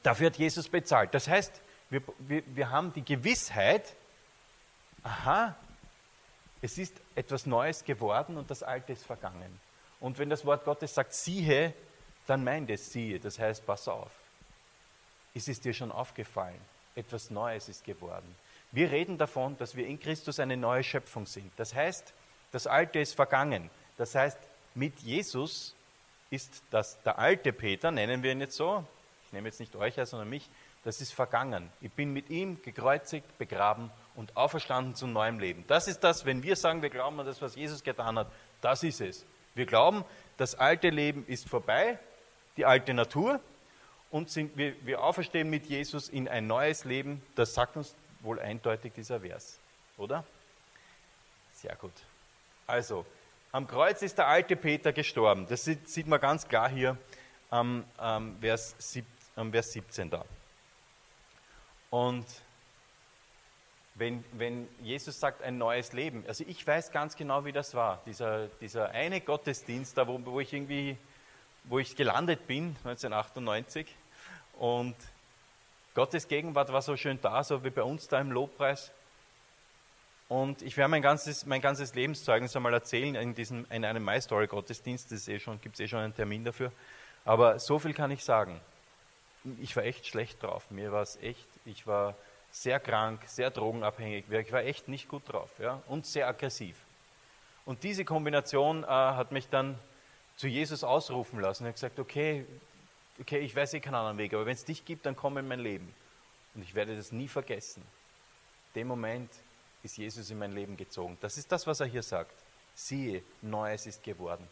Dafür 0.02 0.26
hat 0.26 0.36
Jesus 0.36 0.68
bezahlt. 0.68 1.14
Das 1.14 1.28
heißt, 1.28 1.60
wir, 1.90 2.02
wir, 2.18 2.42
wir 2.46 2.70
haben 2.70 2.92
die 2.92 3.04
Gewissheit, 3.04 3.94
aha, 5.02 5.54
es 6.62 6.78
ist 6.78 6.94
etwas 7.14 7.46
Neues 7.46 7.84
geworden 7.84 8.36
und 8.36 8.50
das 8.50 8.62
Alte 8.62 8.92
ist 8.92 9.04
vergangen. 9.04 9.60
Und 10.00 10.18
wenn 10.18 10.30
das 10.30 10.44
Wort 10.44 10.64
Gottes 10.64 10.94
sagt, 10.94 11.12
siehe, 11.12 11.72
dann 12.26 12.44
meint 12.44 12.70
es 12.70 12.92
siehe. 12.92 13.18
Das 13.20 13.38
heißt, 13.38 13.66
pass 13.66 13.88
auf. 13.88 14.10
Ist 15.36 15.50
es 15.50 15.60
dir 15.60 15.74
schon 15.74 15.92
aufgefallen? 15.92 16.58
Etwas 16.94 17.30
Neues 17.30 17.68
ist 17.68 17.84
geworden. 17.84 18.34
Wir 18.72 18.90
reden 18.90 19.18
davon, 19.18 19.58
dass 19.58 19.76
wir 19.76 19.86
in 19.86 20.00
Christus 20.00 20.40
eine 20.40 20.56
neue 20.56 20.82
Schöpfung 20.82 21.26
sind. 21.26 21.52
Das 21.58 21.74
heißt, 21.74 22.14
das 22.52 22.66
Alte 22.66 23.00
ist 23.00 23.14
vergangen. 23.14 23.68
Das 23.98 24.14
heißt, 24.14 24.38
mit 24.74 24.98
Jesus 25.00 25.74
ist 26.30 26.62
das 26.70 27.02
der 27.02 27.18
alte 27.18 27.52
Peter, 27.52 27.90
nennen 27.90 28.22
wir 28.22 28.32
ihn 28.32 28.40
jetzt 28.40 28.56
so, 28.56 28.82
ich 29.26 29.32
nehme 29.34 29.48
jetzt 29.48 29.60
nicht 29.60 29.76
euch 29.76 29.98
her, 29.98 30.06
sondern 30.06 30.30
mich, 30.30 30.48
das 30.84 31.02
ist 31.02 31.12
vergangen. 31.12 31.70
Ich 31.82 31.92
bin 31.92 32.14
mit 32.14 32.30
ihm 32.30 32.62
gekreuzigt, 32.62 33.36
begraben 33.36 33.90
und 34.14 34.38
auferstanden 34.38 34.94
zum 34.94 35.12
neuen 35.12 35.38
Leben. 35.38 35.64
Das 35.68 35.86
ist 35.86 36.00
das, 36.00 36.24
wenn 36.24 36.42
wir 36.42 36.56
sagen, 36.56 36.80
wir 36.80 36.88
glauben 36.88 37.20
an 37.20 37.26
das, 37.26 37.42
was 37.42 37.56
Jesus 37.56 37.82
getan 37.82 38.18
hat, 38.18 38.32
das 38.62 38.82
ist 38.82 39.02
es. 39.02 39.26
Wir 39.54 39.66
glauben, 39.66 40.02
das 40.38 40.54
alte 40.54 40.88
Leben 40.88 41.26
ist 41.26 41.46
vorbei, 41.46 41.98
die 42.56 42.64
alte 42.64 42.94
Natur, 42.94 43.38
und 44.16 44.30
sind, 44.30 44.56
wir, 44.56 44.74
wir 44.86 45.02
auferstehen 45.02 45.50
mit 45.50 45.66
Jesus 45.66 46.08
in 46.08 46.26
ein 46.26 46.46
neues 46.46 46.84
Leben. 46.84 47.22
Das 47.34 47.52
sagt 47.52 47.76
uns 47.76 47.94
wohl 48.20 48.40
eindeutig 48.40 48.94
dieser 48.94 49.20
Vers, 49.20 49.58
oder? 49.98 50.24
Sehr 51.52 51.76
gut. 51.76 51.92
Also, 52.66 53.04
am 53.52 53.66
Kreuz 53.66 54.00
ist 54.00 54.16
der 54.16 54.26
alte 54.26 54.56
Peter 54.56 54.94
gestorben. 54.94 55.46
Das 55.48 55.64
sieht, 55.64 55.88
sieht 55.88 56.06
man 56.06 56.18
ganz 56.18 56.48
klar 56.48 56.70
hier 56.70 56.96
am 57.50 57.84
ähm, 58.00 58.36
Vers 58.40 58.74
17 58.78 59.52
Vers 59.52 59.72
17 59.72 60.08
da. 60.08 60.24
Und 61.90 62.24
wenn, 63.96 64.24
wenn 64.32 64.66
Jesus 64.80 65.20
sagt, 65.20 65.42
ein 65.42 65.58
neues 65.58 65.92
Leben, 65.92 66.24
also 66.26 66.42
ich 66.46 66.66
weiß 66.66 66.90
ganz 66.90 67.16
genau, 67.16 67.44
wie 67.44 67.52
das 67.52 67.74
war. 67.74 68.00
Dieser, 68.06 68.48
dieser 68.62 68.90
eine 68.92 69.20
Gottesdienst, 69.20 69.98
da 69.98 70.08
wo, 70.08 70.18
wo 70.24 70.40
ich 70.40 70.54
irgendwie, 70.54 70.96
wo 71.64 71.78
ich 71.78 71.96
gelandet 71.96 72.46
bin, 72.46 72.76
1998, 72.84 73.86
und 74.58 74.94
Gottes 75.94 76.28
Gegenwart 76.28 76.72
war 76.72 76.82
so 76.82 76.96
schön 76.96 77.18
da, 77.22 77.42
so 77.42 77.64
wie 77.64 77.70
bei 77.70 77.82
uns 77.82 78.08
da 78.08 78.20
im 78.20 78.30
Lobpreis. 78.30 78.92
Und 80.28 80.62
ich 80.62 80.76
werde 80.76 80.90
mein 80.90 81.02
ganzes, 81.02 81.46
mein 81.46 81.60
ganzes 81.60 81.94
Lebenszeugnis 81.94 82.56
einmal 82.56 82.74
erzählen 82.74 83.14
in, 83.14 83.34
diesem, 83.34 83.64
in 83.70 83.84
einem 83.84 84.04
My 84.04 84.20
Story 84.20 84.46
Gottesdienst. 84.48 85.12
Das 85.12 85.28
eh 85.28 85.38
gibt 85.62 85.74
es 85.74 85.80
eh 85.80 85.88
schon 85.88 86.00
einen 86.00 86.14
Termin 86.14 86.44
dafür. 86.44 86.72
Aber 87.24 87.58
so 87.58 87.78
viel 87.78 87.94
kann 87.94 88.10
ich 88.10 88.24
sagen 88.24 88.60
ich 89.60 89.76
war 89.76 89.84
echt 89.84 90.06
schlecht 90.06 90.42
drauf. 90.42 90.70
Mir 90.70 90.92
war 90.92 91.02
es 91.02 91.16
echt, 91.22 91.46
ich 91.64 91.86
war 91.86 92.14
sehr 92.50 92.80
krank, 92.80 93.20
sehr 93.26 93.50
drogenabhängig, 93.50 94.24
ich 94.28 94.52
war 94.52 94.62
echt 94.62 94.88
nicht 94.88 95.08
gut 95.08 95.22
drauf 95.26 95.50
ja, 95.58 95.82
und 95.88 96.06
sehr 96.06 96.26
aggressiv. 96.26 96.76
Und 97.64 97.82
diese 97.82 98.04
Kombination 98.04 98.84
äh, 98.84 98.86
hat 98.86 99.32
mich 99.32 99.48
dann 99.48 99.78
zu 100.36 100.46
Jesus 100.46 100.84
ausrufen 100.84 101.40
lassen. 101.40 101.64
Er 101.64 101.68
hat 101.68 101.74
gesagt, 101.74 101.98
okay, 101.98 102.44
okay, 103.20 103.38
ich 103.40 103.54
weiß 103.54 103.74
eh 103.74 103.80
keinen 103.80 103.94
anderen 103.94 104.18
Weg, 104.18 104.34
aber 104.34 104.46
wenn 104.46 104.54
es 104.54 104.64
dich 104.64 104.84
gibt, 104.84 105.06
dann 105.06 105.16
komm 105.16 105.38
in 105.38 105.48
mein 105.48 105.60
Leben. 105.60 105.94
Und 106.54 106.62
ich 106.62 106.74
werde 106.74 106.96
das 106.96 107.12
nie 107.12 107.28
vergessen. 107.28 107.82
Dem 108.74 108.88
Moment 108.88 109.30
ist 109.82 109.96
Jesus 109.96 110.30
in 110.30 110.38
mein 110.38 110.52
Leben 110.52 110.76
gezogen. 110.76 111.16
Das 111.20 111.38
ist 111.38 111.50
das, 111.50 111.66
was 111.66 111.80
er 111.80 111.86
hier 111.86 112.02
sagt. 112.02 112.34
Siehe, 112.74 113.22
Neues 113.42 113.86
ist 113.86 114.02
geworden. 114.02 114.46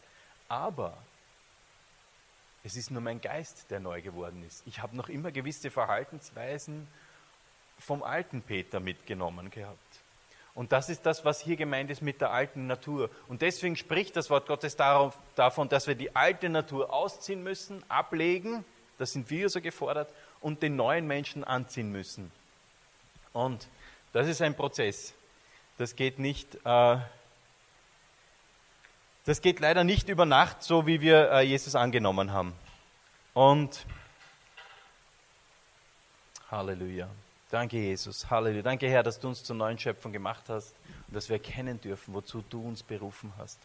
Aber 0.47 0.97
es 2.63 2.75
ist 2.75 2.89
nur 2.89 3.01
mein 3.01 3.21
Geist, 3.21 3.69
der 3.69 3.79
neu 3.79 4.01
geworden 4.01 4.43
ist. 4.45 4.63
Ich 4.65 4.81
habe 4.81 4.95
noch 4.95 5.09
immer 5.09 5.31
gewisse 5.31 5.69
Verhaltensweisen 5.69 6.87
vom 7.77 8.01
alten 8.01 8.41
Peter 8.41 8.79
mitgenommen 8.79 9.51
gehabt. 9.51 9.99
Und 10.55 10.71
das 10.71 10.89
ist 10.89 11.05
das, 11.05 11.25
was 11.25 11.41
hier 11.41 11.57
gemeint 11.57 11.91
ist 11.91 12.01
mit 12.01 12.21
der 12.21 12.31
alten 12.31 12.65
Natur. 12.65 13.09
Und 13.27 13.41
deswegen 13.41 13.75
spricht 13.75 14.15
das 14.15 14.29
Wort 14.29 14.47
Gottes 14.47 14.75
darauf, 14.75 15.17
davon, 15.35 15.69
dass 15.69 15.85
wir 15.85 15.95
die 15.95 16.15
alte 16.15 16.49
Natur 16.49 16.91
ausziehen 16.93 17.43
müssen, 17.43 17.83
ablegen, 17.89 18.65
das 18.97 19.11
sind 19.11 19.29
wir 19.29 19.49
so 19.49 19.59
gefordert, 19.61 20.09
und 20.39 20.63
den 20.63 20.75
neuen 20.77 21.05
Menschen 21.05 21.43
anziehen 21.43 21.91
müssen. 21.91 22.31
Und 23.33 23.67
das 24.13 24.27
ist 24.27 24.41
ein 24.41 24.55
Prozess. 24.55 25.13
Das 25.77 25.97
geht 25.97 26.19
nicht 26.19 26.57
äh, 26.63 26.97
das 29.25 29.41
geht 29.41 29.59
leider 29.59 29.83
nicht 29.83 30.07
über 30.07 30.27
Nacht, 30.27 30.61
so 30.61 30.85
wie 30.85 31.01
wir 31.01 31.31
äh, 31.31 31.41
Jesus 31.41 31.73
angenommen 31.73 32.31
haben. 32.31 32.53
Und 33.33 33.83
Halleluja. 36.51 37.09
Danke, 37.55 37.77
Jesus. 37.77 38.29
Halleluja. 38.29 38.63
Danke, 38.63 38.89
Herr, 38.89 39.01
dass 39.01 39.17
du 39.17 39.29
uns 39.29 39.41
zur 39.41 39.55
neuen 39.55 39.79
Schöpfung 39.79 40.11
gemacht 40.11 40.43
hast 40.49 40.75
und 41.07 41.15
dass 41.15 41.29
wir 41.29 41.37
erkennen 41.37 41.79
dürfen, 41.79 42.13
wozu 42.13 42.43
du 42.49 42.61
uns 42.61 42.83
berufen 42.83 43.31
hast. 43.37 43.57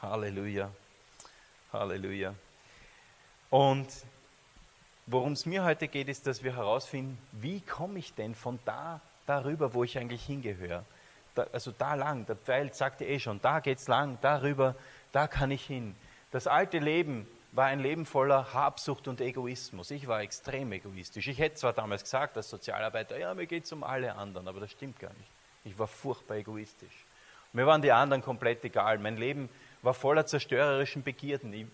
Halleluja. 0.00 0.70
Halleluja. 1.72 2.36
Und 3.50 3.88
worum 5.06 5.32
es 5.32 5.44
mir 5.44 5.64
heute 5.64 5.88
geht, 5.88 6.08
ist, 6.08 6.24
dass 6.28 6.44
wir 6.44 6.54
herausfinden, 6.54 7.18
wie 7.32 7.60
komme 7.62 7.98
ich 7.98 8.14
denn 8.14 8.36
von 8.36 8.60
da 8.64 9.00
darüber, 9.26 9.74
wo 9.74 9.82
ich 9.82 9.98
eigentlich 9.98 10.24
hingehöre. 10.24 10.84
Da, 11.34 11.48
also 11.52 11.72
da 11.72 11.94
lang, 11.94 12.24
der 12.26 12.36
Pfeil 12.36 12.72
sagte 12.72 13.04
eh 13.04 13.18
schon, 13.18 13.40
da 13.42 13.58
geht's 13.58 13.88
lang, 13.88 14.18
darüber, 14.20 14.76
da 15.10 15.26
kann 15.26 15.50
ich 15.50 15.66
hin. 15.66 15.96
Das 16.30 16.46
alte 16.46 16.78
Leben 16.78 17.26
war 17.52 17.66
ein 17.66 17.80
Leben 17.80 18.06
voller 18.06 18.54
Habsucht 18.54 19.08
und 19.08 19.20
Egoismus. 19.20 19.90
Ich 19.90 20.06
war 20.06 20.22
extrem 20.22 20.72
egoistisch. 20.72 21.28
Ich 21.28 21.38
hätte 21.38 21.56
zwar 21.56 21.74
damals 21.74 22.02
gesagt 22.02 22.36
als 22.36 22.48
Sozialarbeiter, 22.48 23.18
ja, 23.18 23.34
mir 23.34 23.46
geht 23.46 23.64
es 23.64 23.72
um 23.72 23.84
alle 23.84 24.14
anderen, 24.14 24.48
aber 24.48 24.60
das 24.60 24.70
stimmt 24.72 24.98
gar 24.98 25.12
nicht. 25.12 25.30
Ich 25.64 25.78
war 25.78 25.86
furchtbar 25.86 26.36
egoistisch. 26.36 27.04
Mir 27.52 27.66
waren 27.66 27.82
die 27.82 27.92
anderen 27.92 28.22
komplett 28.22 28.64
egal. 28.64 28.98
Mein 28.98 29.18
Leben 29.18 29.50
war 29.82 29.92
voller 29.92 30.26
zerstörerischen 30.26 31.02
Begierden. 31.02 31.52
Ich, 31.52 31.66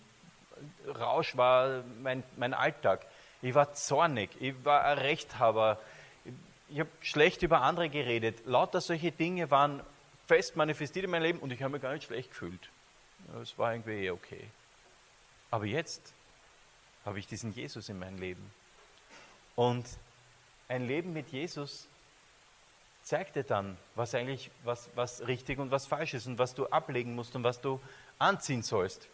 Rausch 0.99 1.37
war 1.37 1.83
mein, 2.01 2.23
mein 2.35 2.53
Alltag. 2.53 3.05
Ich 3.41 3.55
war 3.55 3.73
zornig, 3.73 4.29
ich 4.41 4.53
war 4.65 4.83
ein 4.83 4.97
Rechthaber, 4.97 5.79
ich 6.67 6.81
habe 6.81 6.89
schlecht 6.99 7.41
über 7.41 7.61
andere 7.61 7.89
geredet. 7.89 8.45
Lauter 8.45 8.81
solche 8.81 9.13
Dinge 9.13 9.49
waren 9.49 9.81
fest 10.27 10.57
manifestiert 10.57 11.05
in 11.05 11.11
meinem 11.11 11.23
Leben 11.23 11.39
und 11.39 11.53
ich 11.53 11.63
habe 11.63 11.71
mich 11.71 11.81
gar 11.81 11.93
nicht 11.93 12.03
schlecht 12.03 12.31
gefühlt. 12.31 12.69
Es 13.41 13.57
war 13.57 13.71
irgendwie 13.73 14.05
eh 14.05 14.11
okay. 14.11 14.49
Aber 15.51 15.65
jetzt 15.65 16.13
habe 17.05 17.19
ich 17.19 17.27
diesen 17.27 17.53
Jesus 17.53 17.89
in 17.89 17.99
meinem 17.99 18.19
Leben. 18.19 18.51
Und 19.55 19.85
ein 20.67 20.87
Leben 20.87 21.13
mit 21.13 21.29
Jesus 21.29 21.87
zeigt 23.03 23.35
dir 23.35 23.43
dann, 23.43 23.77
was 23.95 24.13
eigentlich 24.13 24.51
was, 24.63 24.89
was 24.95 25.25
richtig 25.27 25.57
und 25.57 25.71
was 25.71 25.87
falsch 25.87 26.13
ist 26.13 26.27
und 26.27 26.37
was 26.37 26.53
du 26.53 26.67
ablegen 26.67 27.15
musst 27.15 27.35
und 27.35 27.43
was 27.43 27.59
du 27.59 27.79
anziehen 28.19 28.61
sollst. 28.61 29.07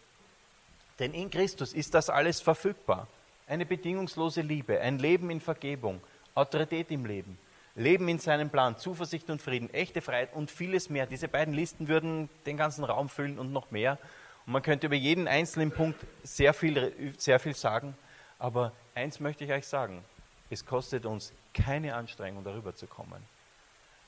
Denn 0.99 1.13
in 1.13 1.29
Christus 1.29 1.73
ist 1.73 1.93
das 1.93 2.09
alles 2.09 2.41
verfügbar. 2.41 3.07
Eine 3.47 3.65
bedingungslose 3.65 4.41
Liebe, 4.41 4.79
ein 4.81 4.99
Leben 4.99 5.29
in 5.29 5.39
Vergebung, 5.39 6.01
Autorität 6.33 6.91
im 6.91 7.05
Leben, 7.05 7.37
Leben 7.75 8.07
in 8.07 8.19
seinem 8.19 8.49
Plan, 8.49 8.77
Zuversicht 8.77 9.29
und 9.29 9.41
Frieden, 9.41 9.73
echte 9.73 10.01
Freiheit 10.01 10.33
und 10.33 10.49
vieles 10.49 10.89
mehr. 10.89 11.05
Diese 11.05 11.27
beiden 11.27 11.53
Listen 11.53 11.87
würden 11.87 12.29
den 12.45 12.57
ganzen 12.57 12.83
Raum 12.83 13.09
füllen 13.09 13.37
und 13.37 13.53
noch 13.53 13.71
mehr. 13.71 13.97
Und 14.45 14.53
man 14.53 14.61
könnte 14.61 14.87
über 14.87 14.95
jeden 14.95 15.27
einzelnen 15.27 15.71
Punkt 15.71 15.99
sehr 16.23 16.53
viel, 16.53 17.13
sehr 17.17 17.39
viel 17.39 17.55
sagen. 17.55 17.97
Aber 18.37 18.71
eins 18.93 19.19
möchte 19.19 19.43
ich 19.43 19.51
euch 19.51 19.65
sagen, 19.65 20.03
es 20.49 20.65
kostet 20.65 21.05
uns 21.05 21.33
keine 21.53 21.95
Anstrengung, 21.95 22.43
darüber 22.43 22.75
zu 22.75 22.85
kommen. 22.87 23.23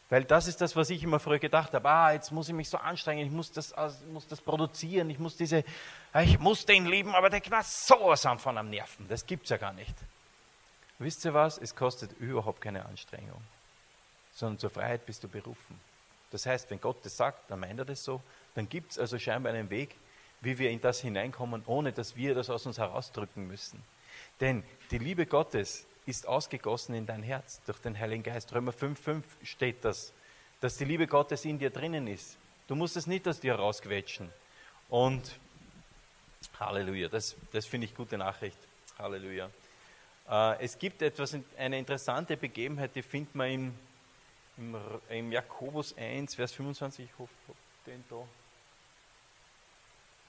Weil 0.10 0.24
das 0.24 0.48
ist 0.48 0.62
das, 0.62 0.76
was 0.76 0.90
ich 0.90 1.04
immer 1.04 1.20
früher 1.20 1.40
gedacht 1.40 1.74
habe. 1.74 1.90
Ah, 1.90 2.14
jetzt 2.14 2.32
muss 2.32 2.48
ich 2.48 2.56
mich 2.56 2.70
so 2.70 2.78
anstrengen, 2.78 3.26
ich 3.26 3.32
muss 3.32 3.52
das, 3.52 3.74
muss 4.12 4.28
das 4.28 4.40
produzieren, 4.40 5.10
ich 5.10 5.20
muss 5.20 5.36
diese, 5.36 5.66
ah, 6.14 6.22
ich 6.22 6.40
muss 6.40 6.66
den 6.66 6.86
lieben, 6.86 7.14
aber 7.14 7.30
der 7.30 7.42
knallt 7.42 7.66
sowas 7.66 8.26
an 8.26 8.40
von 8.40 8.58
am 8.58 8.70
Nerven. 8.70 9.08
Das 9.10 9.26
gibt 9.26 9.44
es 9.46 9.50
ja 9.50 9.58
gar 9.58 9.74
nicht. 9.74 9.96
Wisst 11.00 11.26
ihr 11.26 11.34
was? 11.34 11.58
Es 11.58 11.76
kostet 11.76 12.14
überhaupt 12.20 12.62
keine 12.62 12.86
Anstrengung, 12.86 13.42
sondern 14.34 14.60
zur 14.60 14.70
Freiheit 14.70 15.06
bist 15.06 15.24
du 15.24 15.28
berufen. 15.28 15.80
Das 16.32 16.46
heißt, 16.46 16.70
wenn 16.72 16.80
Gott 16.80 16.98
das 17.04 17.18
sagt, 17.18 17.52
dann 17.52 17.60
meint 17.60 17.80
er 17.80 17.86
das 17.86 18.04
so, 18.04 18.22
dann 18.56 18.68
gibt 18.68 18.92
es 18.92 19.00
also 19.00 19.20
scheinbar 19.20 19.54
einen 19.54 19.70
Weg, 19.70 19.96
wie 20.42 20.58
wir 20.58 20.70
in 20.70 20.82
das 20.82 21.02
hineinkommen, 21.02 21.64
ohne 21.66 21.92
dass 21.92 22.16
wir 22.16 22.36
das 22.36 22.50
aus 22.50 22.66
uns 22.66 22.78
herausdrücken 22.78 23.48
müssen. 23.48 23.82
Denn 24.40 24.64
die 24.92 25.00
Liebe 25.00 25.26
Gottes 25.26 25.86
ist 26.06 26.28
ausgegossen 26.28 26.96
in 26.96 27.06
dein 27.06 27.24
Herz 27.24 27.62
durch 27.66 27.80
den 27.80 27.98
Heiligen 27.98 28.24
Geist. 28.24 28.54
Römer 28.54 28.72
5,5 28.72 29.24
steht 29.44 29.84
das, 29.84 30.14
dass 30.62 30.78
die 30.78 30.86
Liebe 30.86 31.08
Gottes 31.08 31.46
in 31.46 31.60
dir 31.60 31.70
drinnen 31.70 32.08
ist. 32.08 32.38
Du 32.68 32.76
musst 32.76 32.98
es 32.98 33.08
nicht 33.08 33.28
aus 33.28 33.40
dir 33.40 33.56
rausquetschen. 33.56 34.32
Und 34.90 35.40
Halleluja, 36.60 37.10
das, 37.10 37.36
das 37.52 37.66
finde 37.66 37.86
ich 37.86 37.96
gute 37.96 38.18
Nachricht. 38.18 38.58
Halleluja. 38.98 39.50
Äh, 40.30 40.64
es 40.64 40.78
gibt 40.78 41.02
etwas, 41.02 41.38
eine 41.58 41.78
interessante 41.78 42.38
Begebenheit, 42.38 42.96
die 42.96 43.04
findet 43.04 43.36
man 43.36 43.50
im, 43.52 43.74
im, 44.58 44.78
im 45.10 45.32
Jakobus 45.32 45.96
1, 45.98 46.36
Vers 46.36 46.54
25. 46.54 47.06
Ich 47.06 47.20
hoffe, 47.20 47.32
den 47.86 48.04
da. 48.10 48.16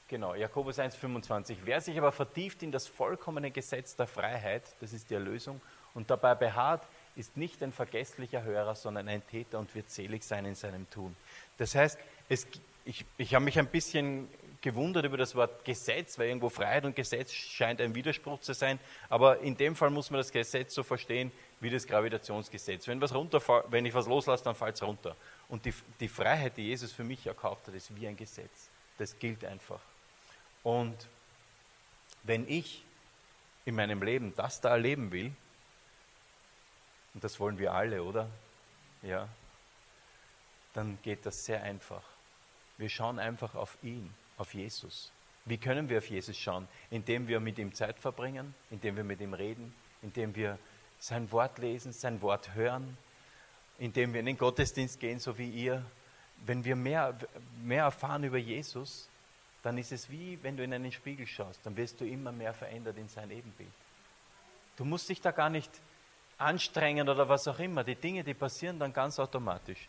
Genau, 0.09 0.35
Jakobus 0.35 0.79
1,25. 0.79 1.59
Wer 1.65 1.83
sich 1.83 1.99
aber 1.99 2.13
vertieft 2.13 2.63
in 2.63 2.73
das 2.73 2.87
vollkommene 2.89 3.51
Gesetz 3.51 3.95
der 3.95 4.07
Freiheit, 4.07 4.63
das 4.81 4.95
ist 4.95 5.11
die 5.11 5.15
Erlösung, 5.15 5.61
und 5.93 6.09
dabei 6.09 6.35
beharrt, 6.35 6.87
ist 7.15 7.37
nicht 7.37 7.63
ein 7.63 7.73
vergesslicher 7.73 8.43
Hörer, 8.43 8.75
sondern 8.75 9.07
ein 9.09 9.27
Täter 9.27 9.59
und 9.59 9.75
wird 9.75 9.91
selig 9.91 10.23
sein 10.25 10.47
in 10.47 10.55
seinem 10.55 10.89
Tun. 10.89 11.15
Das 11.59 11.75
heißt, 11.75 11.99
es, 12.31 12.47
ich, 12.87 13.05
ich 13.19 13.35
habe 13.35 13.45
mich 13.45 13.59
ein 13.59 13.67
bisschen 13.67 14.29
gewundert 14.63 15.05
über 15.05 15.19
das 15.19 15.35
Wort 15.35 15.63
Gesetz, 15.67 16.19
weil 16.19 16.29
irgendwo 16.29 16.49
Freiheit 16.49 16.87
und 16.87 16.97
Gesetz 16.97 17.31
scheint 17.33 17.79
ein 17.83 17.95
Widerspruch 17.95 18.41
zu 18.41 18.55
sein. 18.55 18.79
Aber 19.11 19.41
in 19.41 19.59
dem 19.59 19.77
Fall 19.77 19.91
muss 19.91 20.11
man 20.11 20.21
das 20.21 20.33
Gesetz 20.33 20.75
so 20.75 20.83
verstehen 20.85 21.31
wie 21.61 21.69
das 21.69 21.87
Gravitationsgesetz. 21.87 22.89
Wenn, 22.89 23.01
was 23.03 23.13
wenn 23.13 23.85
ich 23.85 23.93
was 23.93 24.07
loslasse, 24.07 24.45
dann 24.45 24.55
fällt 24.55 24.77
es 24.77 24.83
runter. 24.83 25.17
Und 25.49 25.67
die, 25.67 25.75
die 26.01 26.09
Freiheit, 26.09 26.57
die 26.57 26.69
Jesus 26.69 26.93
für 26.93 27.05
mich 27.05 27.27
erkauft 27.27 27.67
hat, 27.67 27.75
ist 27.75 27.95
wie 27.95 28.09
ein 28.09 28.17
Gesetz. 28.17 28.71
Das 28.97 29.19
gilt 29.19 29.45
einfach. 29.45 29.81
Und 30.63 31.09
wenn 32.23 32.49
ich 32.49 32.85
in 33.65 33.75
meinem 33.75 34.03
Leben 34.03 34.35
das 34.37 34.61
da 34.61 34.71
erleben 34.71 35.13
will, 35.13 35.33
und 37.15 37.25
das 37.25 37.41
wollen 37.41 37.59
wir 37.59 37.73
alle, 37.73 38.03
oder? 38.03 38.29
Ja, 39.03 39.29
dann 40.73 40.99
geht 41.03 41.27
das 41.27 41.45
sehr 41.45 41.63
einfach. 41.63 42.03
Wir 42.77 42.89
schauen 42.89 43.19
einfach 43.19 43.55
auf 43.55 43.77
ihn, 43.83 44.15
auf 44.37 44.55
Jesus. 44.55 45.11
Wie 45.45 45.59
können 45.59 45.89
wir 45.89 45.99
auf 45.99 46.09
Jesus 46.09 46.37
schauen? 46.37 46.69
Indem 46.91 47.27
wir 47.27 47.41
mit 47.41 47.59
ihm 47.59 47.75
Zeit 47.75 47.99
verbringen, 47.99 48.55
indem 48.71 48.97
wir 48.97 49.05
mit 49.05 49.21
ihm 49.21 49.35
reden, 49.35 49.75
indem 50.03 50.35
wir 50.37 50.59
sein 50.99 51.31
Wort 51.33 51.59
lesen, 51.59 51.93
sein 51.93 52.21
Wort 52.23 52.55
hören, 52.55 52.97
indem 53.79 54.13
wir 54.13 54.21
in 54.21 54.27
den 54.27 54.39
Gottesdienst 54.39 55.01
gehen, 55.01 55.19
so 55.19 55.39
wie 55.39 55.51
ihr. 55.51 55.85
Wenn 56.45 56.65
wir 56.65 56.77
mehr, 56.77 57.19
mehr 57.63 57.85
erfahren 57.85 58.25
über 58.25 58.39
Jesus, 58.39 59.09
dann 59.69 59.77
ist 59.77 59.93
es 59.93 60.09
wie, 60.11 60.39
wenn 60.43 60.57
du 60.57 60.65
in 60.65 60.73
einen 60.73 60.91
Spiegel 60.91 61.27
schaust, 61.27 61.61
dann 61.65 61.77
wirst 61.77 62.01
du 62.01 62.07
immer 62.07 62.33
mehr 62.33 62.55
verändert 62.55 62.97
in 62.97 63.07
sein 63.07 63.31
Ebenbild. 63.31 63.69
Du 64.79 64.87
musst 64.87 65.11
dich 65.11 65.21
da 65.21 65.31
gar 65.31 65.51
nicht 65.51 65.71
anstrengen 66.39 67.07
oder 67.07 67.29
was 67.29 67.47
auch 67.49 67.59
immer. 67.59 67.85
Die 67.85 67.95
Dinge, 67.95 68.25
die 68.25 68.33
passieren 68.33 68.79
dann 68.79 68.95
ganz 68.95 69.19
automatisch. 69.19 69.87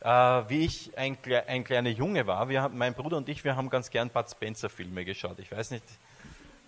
Äh, 0.00 0.08
wie 0.08 0.64
ich 0.64 0.96
ein, 0.96 1.18
ein 1.46 1.64
kleiner 1.64 1.90
Junge 1.90 2.26
war, 2.26 2.48
wir, 2.48 2.70
mein 2.70 2.94
Bruder 2.94 3.18
und 3.18 3.28
ich, 3.28 3.44
wir 3.44 3.54
haben 3.56 3.68
ganz 3.68 3.90
gern 3.90 4.08
Bud 4.08 4.30
Spencer 4.30 4.70
Filme 4.70 5.04
geschaut. 5.04 5.38
Ich 5.38 5.52
weiß 5.52 5.72
nicht, 5.72 5.84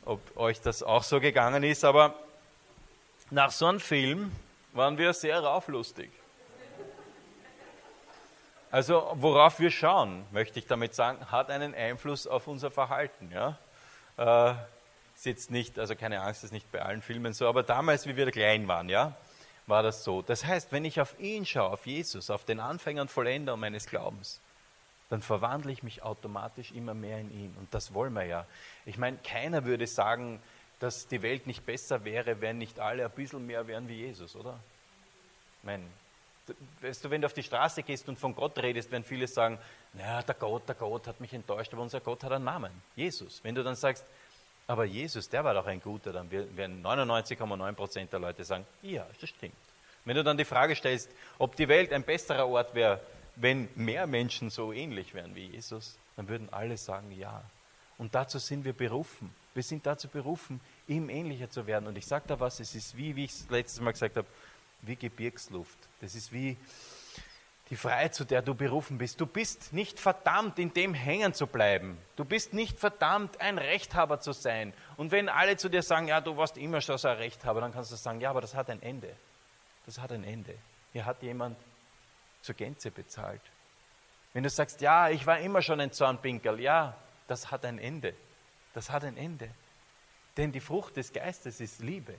ob 0.04 0.21
euch 0.37 0.61
das 0.61 0.82
auch 0.82 1.04
so 1.04 1.21
gegangen 1.21 1.62
ist, 1.62 1.87
aber 1.87 2.14
nach 3.30 3.50
so 3.50 3.64
einem 3.64 3.80
Film 3.80 4.30
waren 4.75 4.99
wir 4.99 5.14
sehr 5.14 5.40
rauflustig. 5.40 6.11
Also 8.73 9.12
worauf 9.17 9.61
wir 9.61 9.71
schauen, 9.71 10.25
möchte 10.33 10.59
ich 10.59 10.67
damit 10.67 10.95
sagen, 10.95 11.31
hat 11.31 11.50
einen 11.50 11.75
Einfluss 11.75 12.26
auf 12.26 12.49
unser 12.49 12.71
Verhalten. 12.71 13.31
Ja? 13.31 13.59
Äh, 14.17 14.55
ist 15.14 15.26
jetzt 15.26 15.50
nicht, 15.50 15.79
also 15.79 15.95
keine 15.95 16.23
Angst, 16.23 16.43
ist 16.43 16.52
nicht 16.52 16.73
bei 16.73 16.81
allen 16.81 17.02
Filmen 17.02 17.35
so, 17.35 17.47
aber 17.47 17.62
damals, 17.62 18.07
wie 18.07 18.17
wir 18.17 18.31
klein 18.31 18.67
waren, 18.69 18.88
ja, 18.88 19.14
war 19.67 19.83
das 19.83 20.05
so. 20.05 20.23
Das 20.23 20.47
heißt, 20.47 20.73
wenn 20.73 20.87
ich 20.87 21.02
auf 21.02 21.21
ihn 21.21 21.45
schaue, 21.45 21.71
auf 21.71 21.87
Jesus, 21.87 22.31
auf 22.31 22.47
den 22.47 22.61
Anfänger 22.61 23.02
und 23.02 23.11
Vollender 23.11 23.59
meines 23.59 23.85
Glaubens, 23.85 24.41
dann 25.11 25.21
verwandle 25.21 25.71
ich 25.71 25.83
mich 25.83 26.02
automatisch 26.02 26.73
immer 26.73 26.95
mehr 26.95 27.19
in 27.19 27.31
ihn. 27.31 27.55
Und 27.59 27.75
das 27.75 27.93
wollen 27.93 28.14
wir 28.14 28.25
ja. 28.25 28.47
Ich 28.87 28.97
meine, 28.97 29.19
keiner 29.19 29.67
würde 29.67 29.87
sagen, 29.87 30.41
dass 30.81 31.07
die 31.09 31.21
Welt 31.21 31.47
nicht 31.47 31.67
besser 31.67 32.07
wäre, 32.07 32.41
wenn 32.41 32.57
nicht 32.57 32.81
alle 32.81 33.05
ein 33.05 33.11
bisschen 33.11 33.47
mehr 33.47 33.67
wären 33.67 33.87
wie 33.87 33.97
Jesus, 33.97 34.35
oder? 34.35 34.59
Ich 35.59 35.64
meine, 35.64 35.85
weißt 36.80 37.04
du, 37.04 37.11
wenn 37.11 37.20
du 37.20 37.26
auf 37.26 37.34
die 37.34 37.42
Straße 37.42 37.82
gehst 37.82 38.08
und 38.08 38.18
von 38.18 38.34
Gott 38.34 38.58
redest, 38.58 38.90
werden 38.90 39.04
viele 39.04 39.26
sagen, 39.26 39.58
naja, 39.92 40.22
der 40.22 40.34
Gott, 40.34 40.68
der 40.68 40.75
Gott 40.75 41.06
hat 41.06 41.20
mich 41.20 41.32
enttäuscht, 41.32 41.72
aber 41.72 41.82
unser 41.82 42.00
Gott 42.00 42.25
hat 42.25 42.32
einen 42.32 42.44
Namen, 42.44 42.72
Jesus. 42.96 43.40
Wenn 43.42 43.54
du 43.54 43.62
dann 43.62 43.76
sagst, 43.76 44.04
aber 44.66 44.84
Jesus, 44.84 45.28
der 45.28 45.44
war 45.44 45.54
doch 45.54 45.66
ein 45.66 45.80
guter, 45.80 46.12
dann 46.12 46.30
werden 46.30 46.82
99,9 46.82 47.72
Prozent 47.72 48.12
der 48.12 48.20
Leute 48.20 48.44
sagen, 48.44 48.64
ja, 48.82 49.06
das 49.20 49.28
stimmt. 49.28 49.54
Wenn 50.04 50.16
du 50.16 50.25
dann 50.25 50.37
die 50.37 50.44
Frage 50.44 50.75
stellst, 50.75 51.11
ob 51.38 51.56
die 51.56 51.68
Welt 51.68 51.92
ein 51.92 52.02
besserer 52.02 52.49
Ort 52.49 52.75
wäre, 52.75 53.00
wenn 53.37 53.68
mehr 53.75 54.06
Menschen 54.06 54.50
so 54.50 54.72
ähnlich 54.72 55.14
wären 55.14 55.34
wie 55.34 55.46
Jesus, 55.46 55.96
dann 56.16 56.28
würden 56.28 56.49
alle 56.52 56.76
sagen, 56.76 57.12
ja. 57.12 57.42
Und 57.99 58.14
dazu 58.14 58.38
sind 58.38 58.64
wir 58.64 58.72
berufen. 58.72 59.32
Wir 59.54 59.62
sind 59.62 59.87
dazu 59.87 60.08
berufen, 60.08 60.61
ihm 60.88 61.08
ähnlicher 61.08 61.50
zu 61.50 61.66
werden. 61.66 61.87
Und 61.87 61.96
ich 61.96 62.06
sage 62.06 62.25
da 62.26 62.40
was, 62.40 62.58
es 62.58 62.75
ist 62.75 62.96
wie, 62.96 63.14
wie 63.16 63.25
ich 63.25 63.30
es 63.30 63.50
letztes 63.50 63.80
Mal 63.80 63.92
gesagt 63.92 64.16
habe, 64.16 64.26
wie 64.82 64.96
Gebirgsluft. 64.96 65.78
Das 66.00 66.14
ist 66.14 66.32
wie 66.32 66.56
die 67.70 67.76
Freiheit, 67.76 68.14
zu 68.14 68.24
der 68.24 68.42
du 68.42 68.54
berufen 68.54 68.98
bist. 68.98 69.20
Du 69.20 69.26
bist 69.26 69.72
nicht 69.72 69.98
verdammt, 69.98 70.58
in 70.58 70.74
dem 70.74 70.92
hängen 70.92 71.32
zu 71.32 71.46
bleiben. 71.46 71.96
Du 72.16 72.24
bist 72.24 72.52
nicht 72.52 72.78
verdammt, 72.78 73.40
ein 73.40 73.56
Rechthaber 73.56 74.20
zu 74.20 74.32
sein. 74.32 74.74
Und 74.98 75.10
wenn 75.10 75.28
alle 75.30 75.56
zu 75.56 75.70
dir 75.70 75.82
sagen, 75.82 76.06
ja, 76.06 76.20
du 76.20 76.36
warst 76.36 76.58
immer 76.58 76.82
schon 76.82 76.98
so 76.98 77.08
ein 77.08 77.16
Rechthaber, 77.16 77.62
dann 77.62 77.72
kannst 77.72 77.90
du 77.90 77.96
sagen, 77.96 78.20
ja, 78.20 78.30
aber 78.30 78.42
das 78.42 78.54
hat 78.54 78.68
ein 78.68 78.82
Ende. 78.82 79.16
Das 79.86 79.98
hat 79.98 80.12
ein 80.12 80.24
Ende. 80.24 80.54
Hier 80.92 81.06
hat 81.06 81.22
jemand 81.22 81.56
zur 82.42 82.54
Gänze 82.54 82.90
bezahlt. 82.90 83.40
Wenn 84.34 84.42
du 84.42 84.50
sagst, 84.50 84.80
ja, 84.80 85.08
ich 85.08 85.26
war 85.26 85.38
immer 85.38 85.62
schon 85.62 85.80
ein 85.80 85.92
Zornpinkel, 85.92 86.60
ja, 86.60 86.96
das 87.26 87.50
hat 87.50 87.64
ein 87.64 87.78
Ende. 87.78 88.14
Das 88.74 88.90
hat 88.90 89.04
ein 89.04 89.16
Ende. 89.16 89.48
Denn 90.36 90.52
die 90.52 90.60
Frucht 90.60 90.96
des 90.96 91.12
Geistes 91.12 91.60
ist 91.60 91.80
Liebe 91.80 92.14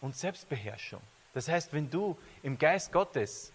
und 0.00 0.16
Selbstbeherrschung. 0.16 1.00
Das 1.34 1.48
heißt, 1.48 1.72
wenn 1.72 1.90
du 1.90 2.16
im 2.42 2.56
Geist 2.56 2.92
Gottes 2.92 3.52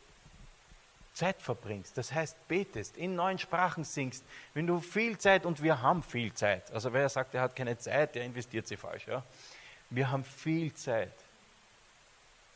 Zeit 1.14 1.42
verbringst, 1.42 1.98
das 1.98 2.14
heißt 2.14 2.48
betest, 2.48 2.98
in 2.98 3.16
neuen 3.16 3.40
Sprachen 3.40 3.84
singst, 3.84 4.24
wenn 4.54 4.68
du 4.68 4.80
viel 4.80 5.18
Zeit, 5.18 5.46
und 5.46 5.64
wir 5.64 5.82
haben 5.82 6.04
viel 6.04 6.34
Zeit, 6.34 6.72
also 6.72 6.94
wer 6.94 7.10
sagt, 7.10 7.34
er 7.34 7.42
hat 7.42 7.56
keine 7.56 7.78
Zeit, 7.78 8.16
der 8.16 8.24
investiert 8.24 8.68
sie 8.68 8.78
falsch. 8.78 9.08
Ja? 9.08 9.24
Wir 9.90 10.12
haben 10.12 10.24
viel 10.24 10.74
Zeit. 10.74 11.14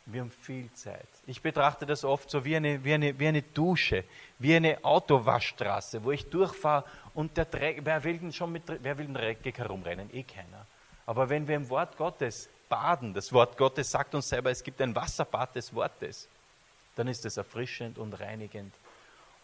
Wir 0.05 0.21
haben 0.21 0.31
viel 0.31 0.71
Zeit. 0.73 1.07
Ich 1.25 1.41
betrachte 1.41 1.85
das 1.85 2.03
oft 2.03 2.29
so 2.29 2.43
wie 2.43 2.57
eine, 2.57 2.83
wie 2.83 2.93
eine, 2.93 3.17
wie 3.17 3.27
eine 3.27 3.41
Dusche, 3.41 4.03
wie 4.37 4.55
eine 4.55 4.83
Autowaschstraße, 4.83 6.03
wo 6.03 6.11
ich 6.11 6.29
durchfahre 6.29 6.83
und 7.13 7.37
der 7.37 7.45
Dreck, 7.45 7.79
wer 7.83 8.03
will 8.03 8.17
denn 8.17 8.33
schon 8.33 8.51
mit, 8.51 8.63
wer 8.67 8.97
will 8.97 9.05
den 9.05 9.15
Dreck 9.15 9.57
herumrennen? 9.57 10.13
Eh 10.13 10.23
keiner. 10.23 10.65
Aber 11.05 11.29
wenn 11.29 11.47
wir 11.47 11.55
im 11.55 11.69
Wort 11.69 11.97
Gottes 11.97 12.49
baden, 12.69 13.13
das 13.13 13.31
Wort 13.33 13.57
Gottes 13.57 13.91
sagt 13.91 14.15
uns 14.15 14.29
selber, 14.29 14.51
es 14.51 14.63
gibt 14.63 14.81
ein 14.81 14.95
Wasserbad 14.95 15.55
des 15.55 15.73
Wortes, 15.73 16.27
dann 16.95 17.07
ist 17.07 17.25
es 17.25 17.37
erfrischend 17.37 17.97
und 17.97 18.13
reinigend. 18.19 18.73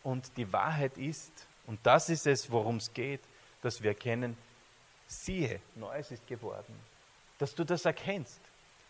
Und 0.04 0.38
die 0.38 0.52
Wahrheit 0.52 0.98
ist, 0.98 1.32
und 1.68 1.80
das 1.84 2.10
ist 2.10 2.26
es, 2.28 2.52
worum 2.52 2.78
es 2.78 2.94
geht, 2.94 3.22
dass 3.62 3.82
wir 3.82 3.92
erkennen, 3.92 4.38
siehe, 5.08 5.60
Neues 5.76 6.12
ist 6.12 6.26
geworden. 6.28 6.74
Dass 7.38 7.56
du 7.56 7.64
das 7.64 7.86
erkennst, 7.86 8.40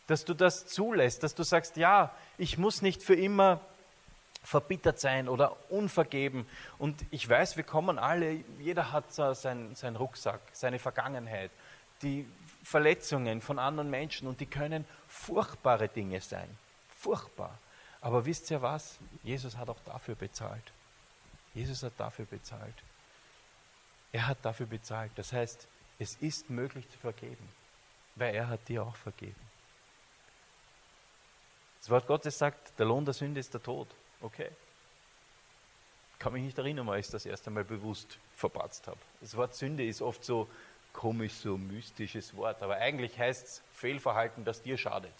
dass 0.07 0.25
du 0.25 0.33
das 0.33 0.67
zulässt, 0.67 1.23
dass 1.23 1.35
du 1.35 1.43
sagst, 1.43 1.77
ja, 1.77 2.11
ich 2.37 2.57
muss 2.57 2.81
nicht 2.81 3.03
für 3.03 3.15
immer 3.15 3.61
verbittert 4.43 4.99
sein 4.99 5.27
oder 5.27 5.55
unvergeben. 5.69 6.47
Und 6.77 7.05
ich 7.11 7.27
weiß, 7.27 7.57
wir 7.57 7.63
kommen 7.63 7.99
alle, 7.99 8.43
jeder 8.59 8.91
hat 8.91 9.13
so 9.13 9.33
seinen, 9.33 9.75
seinen 9.75 9.95
Rucksack, 9.95 10.39
seine 10.53 10.79
Vergangenheit, 10.79 11.51
die 12.01 12.25
Verletzungen 12.63 13.41
von 13.41 13.59
anderen 13.59 13.89
Menschen 13.89 14.27
und 14.27 14.39
die 14.39 14.45
können 14.45 14.85
furchtbare 15.07 15.87
Dinge 15.87 16.21
sein. 16.21 16.49
Furchtbar. 16.97 17.57
Aber 18.01 18.25
wisst 18.25 18.51
ihr 18.51 18.61
was? 18.61 18.97
Jesus 19.23 19.57
hat 19.57 19.69
auch 19.69 19.79
dafür 19.85 20.15
bezahlt. 20.15 20.71
Jesus 21.53 21.83
hat 21.83 21.93
dafür 21.97 22.25
bezahlt. 22.25 22.75
Er 24.11 24.27
hat 24.27 24.37
dafür 24.43 24.65
bezahlt. 24.65 25.11
Das 25.15 25.33
heißt, 25.33 25.67
es 25.99 26.15
ist 26.15 26.49
möglich 26.49 26.89
zu 26.89 26.97
vergeben, 26.97 27.49
weil 28.15 28.35
er 28.35 28.47
hat 28.47 28.67
dir 28.67 28.83
auch 28.83 28.95
vergeben. 28.95 29.49
Das 31.81 31.89
Wort 31.89 32.07
Gottes 32.07 32.37
sagt, 32.37 32.77
der 32.77 32.85
Lohn 32.85 33.05
der 33.05 33.13
Sünde 33.13 33.39
ist 33.39 33.53
der 33.53 33.63
Tod. 33.63 33.87
Okay. 34.21 34.49
Kann 36.17 36.33
mich 36.33 36.43
nicht 36.43 36.57
erinnern, 36.57 36.85
weil 36.87 36.99
ich 36.99 37.07
das 37.07 37.25
erste 37.25 37.49
Mal 37.49 37.63
bewusst 37.63 38.17
verpatzt 38.35 38.87
habe. 38.87 38.99
Das 39.21 39.35
Wort 39.37 39.55
Sünde 39.55 39.85
ist 39.85 40.01
oft 40.01 40.23
so 40.23 40.49
komisch, 40.99 41.31
so 41.31 41.57
mystisches 41.57 42.35
Wort, 42.35 42.61
aber 42.61 42.75
eigentlich 42.75 43.17
heißt 43.17 43.47
es 43.47 43.61
Fehlverhalten, 43.73 44.43
das 44.43 44.61
dir 44.61 44.77
schadet. 44.77 45.13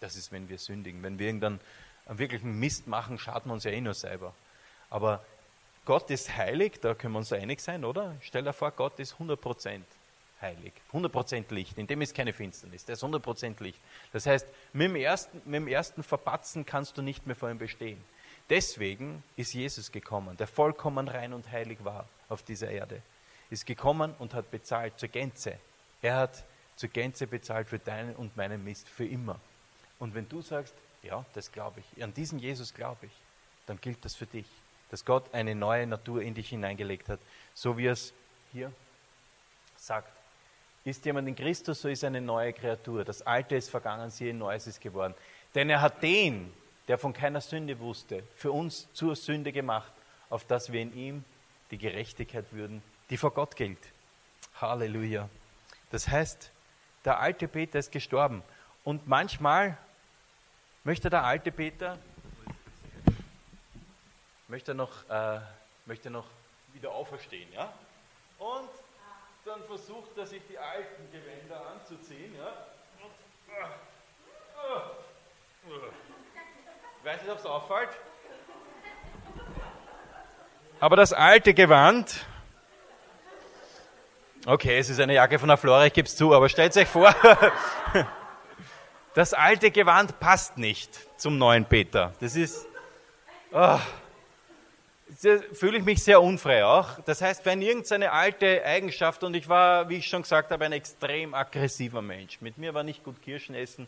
Das 0.00 0.14
ist, 0.14 0.30
wenn 0.30 0.50
wir 0.50 0.58
sündigen. 0.58 1.02
Wenn 1.02 1.18
wir 1.18 1.26
irgendeinen 1.26 1.58
wirklichen 2.06 2.60
Mist 2.60 2.86
machen, 2.86 3.18
schaden 3.18 3.48
wir 3.48 3.54
uns 3.54 3.64
ja 3.64 3.70
eh 3.70 3.80
nur 3.80 3.94
selber. 3.94 4.34
Aber 4.90 5.24
Gott 5.86 6.10
ist 6.10 6.36
heilig, 6.36 6.80
da 6.82 6.92
können 6.94 7.14
wir 7.14 7.20
uns 7.20 7.32
einig 7.32 7.60
sein, 7.60 7.86
oder? 7.86 8.14
Stell 8.20 8.42
dir 8.42 8.52
vor, 8.52 8.72
Gott 8.72 8.98
ist 8.98 9.14
100% 9.14 9.80
heilig, 10.42 10.72
100% 10.92 11.54
Licht, 11.54 11.78
in 11.78 11.86
dem 11.86 12.02
ist 12.02 12.14
keine 12.14 12.34
Finsternis, 12.34 12.84
der 12.84 12.92
ist 12.92 13.02
100% 13.02 13.62
Licht. 13.62 13.78
Das 14.12 14.26
heißt, 14.26 14.46
mit 14.74 14.88
dem, 14.88 14.96
ersten, 14.96 15.40
mit 15.46 15.62
dem 15.62 15.68
ersten 15.68 16.02
Verpatzen 16.02 16.66
kannst 16.66 16.98
du 16.98 17.02
nicht 17.02 17.26
mehr 17.26 17.36
vor 17.36 17.50
ihm 17.50 17.56
bestehen. 17.56 18.04
Deswegen 18.50 19.22
ist 19.36 19.54
Jesus 19.54 19.92
gekommen, 19.92 20.36
der 20.36 20.46
vollkommen 20.46 21.08
rein 21.08 21.32
und 21.32 21.50
heilig 21.50 21.78
war 21.84 22.06
auf 22.28 22.42
dieser 22.42 22.68
Erde. 22.68 23.00
Ist 23.50 23.66
gekommen 23.66 24.14
und 24.18 24.32
hat 24.32 24.50
bezahlt 24.50 24.98
zur 24.98 25.08
Gänze. 25.08 25.58
Er 26.02 26.16
hat 26.16 26.44
zur 26.76 26.88
Gänze 26.88 27.26
bezahlt 27.26 27.68
für 27.68 27.78
deinen 27.78 28.16
und 28.16 28.36
meinen 28.36 28.64
Mist, 28.64 28.88
für 28.88 29.04
immer. 29.04 29.38
Und 29.98 30.14
wenn 30.14 30.28
du 30.28 30.40
sagst, 30.40 30.74
ja, 31.02 31.24
das 31.34 31.52
glaube 31.52 31.80
ich, 31.80 32.02
an 32.02 32.14
diesen 32.14 32.38
Jesus 32.38 32.72
glaube 32.72 33.06
ich, 33.06 33.12
dann 33.66 33.80
gilt 33.80 34.04
das 34.04 34.16
für 34.16 34.26
dich, 34.26 34.46
dass 34.90 35.04
Gott 35.04 35.32
eine 35.34 35.54
neue 35.54 35.86
Natur 35.86 36.22
in 36.22 36.34
dich 36.34 36.48
hineingelegt 36.48 37.08
hat, 37.08 37.20
so 37.54 37.76
wie 37.76 37.86
es 37.86 38.12
hier 38.52 38.72
sagt. 39.76 40.10
Ist 40.84 41.04
jemand 41.04 41.28
in 41.28 41.36
Christus, 41.36 41.82
so 41.82 41.88
ist 41.88 42.04
eine 42.04 42.20
neue 42.20 42.52
Kreatur. 42.52 43.04
Das 43.04 43.22
Alte 43.22 43.56
ist 43.56 43.68
vergangen, 43.68 44.10
siehe, 44.10 44.32
Neues 44.32 44.66
ist 44.66 44.80
geworden. 44.80 45.14
Denn 45.54 45.68
er 45.68 45.82
hat 45.82 46.02
den, 46.02 46.52
der 46.88 46.96
von 46.96 47.12
keiner 47.12 47.40
Sünde 47.40 47.78
wusste, 47.78 48.22
für 48.34 48.50
uns 48.52 48.88
zur 48.94 49.14
Sünde 49.14 49.52
gemacht, 49.52 49.92
auf 50.30 50.44
dass 50.44 50.72
wir 50.72 50.80
in 50.80 50.96
ihm 50.96 51.24
die 51.70 51.78
Gerechtigkeit 51.78 52.46
würden, 52.52 52.82
die 53.10 53.16
vor 53.16 53.32
Gott 53.32 53.56
gilt. 53.56 53.78
Halleluja. 54.60 55.28
Das 55.90 56.08
heißt, 56.08 56.50
der 57.04 57.18
alte 57.18 57.48
Peter 57.48 57.78
ist 57.78 57.92
gestorben. 57.92 58.42
Und 58.84 59.08
manchmal 59.08 59.76
möchte 60.84 61.10
der 61.10 61.24
alte 61.24 61.52
Peter 61.52 61.98
möchte 64.48 64.74
noch, 64.74 65.08
äh, 65.08 65.40
möchte 65.86 66.10
noch 66.10 66.26
wieder 66.72 66.90
auferstehen. 66.90 67.52
Ja? 67.52 67.72
Und 68.38 68.70
dann 69.44 69.62
versucht 69.64 70.16
er 70.18 70.26
sich 70.26 70.42
die 70.48 70.58
alten 70.58 71.10
Gewänder 71.12 71.66
anzuziehen. 71.66 72.34
Ja? 72.36 72.66
Ich 76.98 77.04
weiß 77.04 77.22
nicht, 77.22 77.30
ob 77.30 77.38
es 77.38 77.46
auffällt. 77.46 77.90
Aber 80.80 80.96
das 80.96 81.12
alte 81.12 81.54
Gewand, 81.54 82.26
okay, 84.46 84.78
es 84.78 84.90
ist 84.90 85.00
eine 85.00 85.14
Jacke 85.14 85.38
von 85.38 85.48
der 85.48 85.56
Flora, 85.56 85.86
ich 85.86 85.92
gebe 85.92 86.06
es 86.06 86.16
zu, 86.16 86.34
aber 86.34 86.48
stellt 86.48 86.76
euch 86.76 86.88
vor, 86.88 87.14
das 89.14 89.34
alte 89.34 89.70
Gewand 89.70 90.18
passt 90.20 90.58
nicht 90.58 91.20
zum 91.20 91.38
neuen 91.38 91.64
Peter. 91.64 92.12
Das 92.20 92.36
ist, 92.36 92.66
oh, 93.52 93.78
fühle 95.52 95.78
ich 95.78 95.84
mich 95.84 96.02
sehr 96.02 96.22
unfrei 96.22 96.64
auch. 96.64 97.00
Das 97.04 97.20
heißt, 97.20 97.44
wenn 97.44 97.62
irgendeine 97.62 98.12
alte 98.12 98.64
Eigenschaft, 98.64 99.22
und 99.24 99.34
ich 99.34 99.48
war, 99.48 99.88
wie 99.88 99.96
ich 99.96 100.06
schon 100.06 100.22
gesagt 100.22 100.50
habe, 100.50 100.64
ein 100.64 100.72
extrem 100.72 101.34
aggressiver 101.34 102.02
Mensch. 102.02 102.40
Mit 102.40 102.58
mir 102.58 102.74
war 102.74 102.82
nicht 102.82 103.04
gut 103.04 103.20
Kirschen 103.22 103.54
essen, 103.54 103.86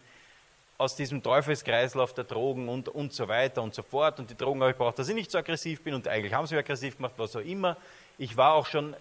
aus 0.78 0.96
diesem 0.96 1.22
Teufelskreislauf 1.22 2.12
der 2.12 2.24
Drogen 2.24 2.68
und, 2.68 2.88
und 2.88 3.12
so 3.12 3.28
weiter 3.28 3.62
und 3.62 3.72
so 3.72 3.82
fort. 3.82 4.18
Und 4.18 4.30
die 4.30 4.36
Drogen 4.36 4.60
habe 4.60 4.72
ich 4.72 4.76
braucht, 4.76 4.98
dass 4.98 5.08
ich 5.08 5.14
nicht 5.14 5.30
so 5.30 5.38
aggressiv 5.38 5.82
bin. 5.82 5.94
Und 5.94 6.08
eigentlich 6.08 6.34
haben 6.34 6.46
sie 6.46 6.56
mich 6.56 6.64
aggressiv 6.64 6.96
gemacht, 6.96 7.14
was 7.18 7.36
auch 7.36 7.40
immer. 7.40 7.76
Ich 8.18 8.36
war 8.36 8.54
auch 8.54 8.66
schon, 8.66 8.96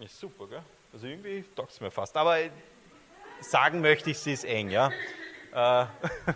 ist 0.00 0.18
super, 0.18 0.46
gell? 0.46 0.62
Also 0.92 1.06
irgendwie 1.06 1.44
taugt 1.54 1.72
es 1.72 1.80
mir 1.80 1.90
fast. 1.90 2.16
Aber 2.16 2.38
sagen 3.40 3.80
möchte 3.80 4.10
ich, 4.10 4.18
sie 4.18 4.32
ist 4.32 4.44
eng, 4.44 4.70
ja. 4.70 4.90
Äh, 5.52 5.86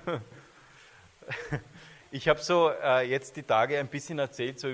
Ich 2.15 2.29
habe 2.29 2.41
so 2.41 2.71
äh, 2.71 3.09
jetzt 3.09 3.37
die 3.37 3.43
Tage 3.43 3.79
ein 3.79 3.89
bisschen 3.89 4.19
erzählt, 4.19 4.61
so, 4.61 4.69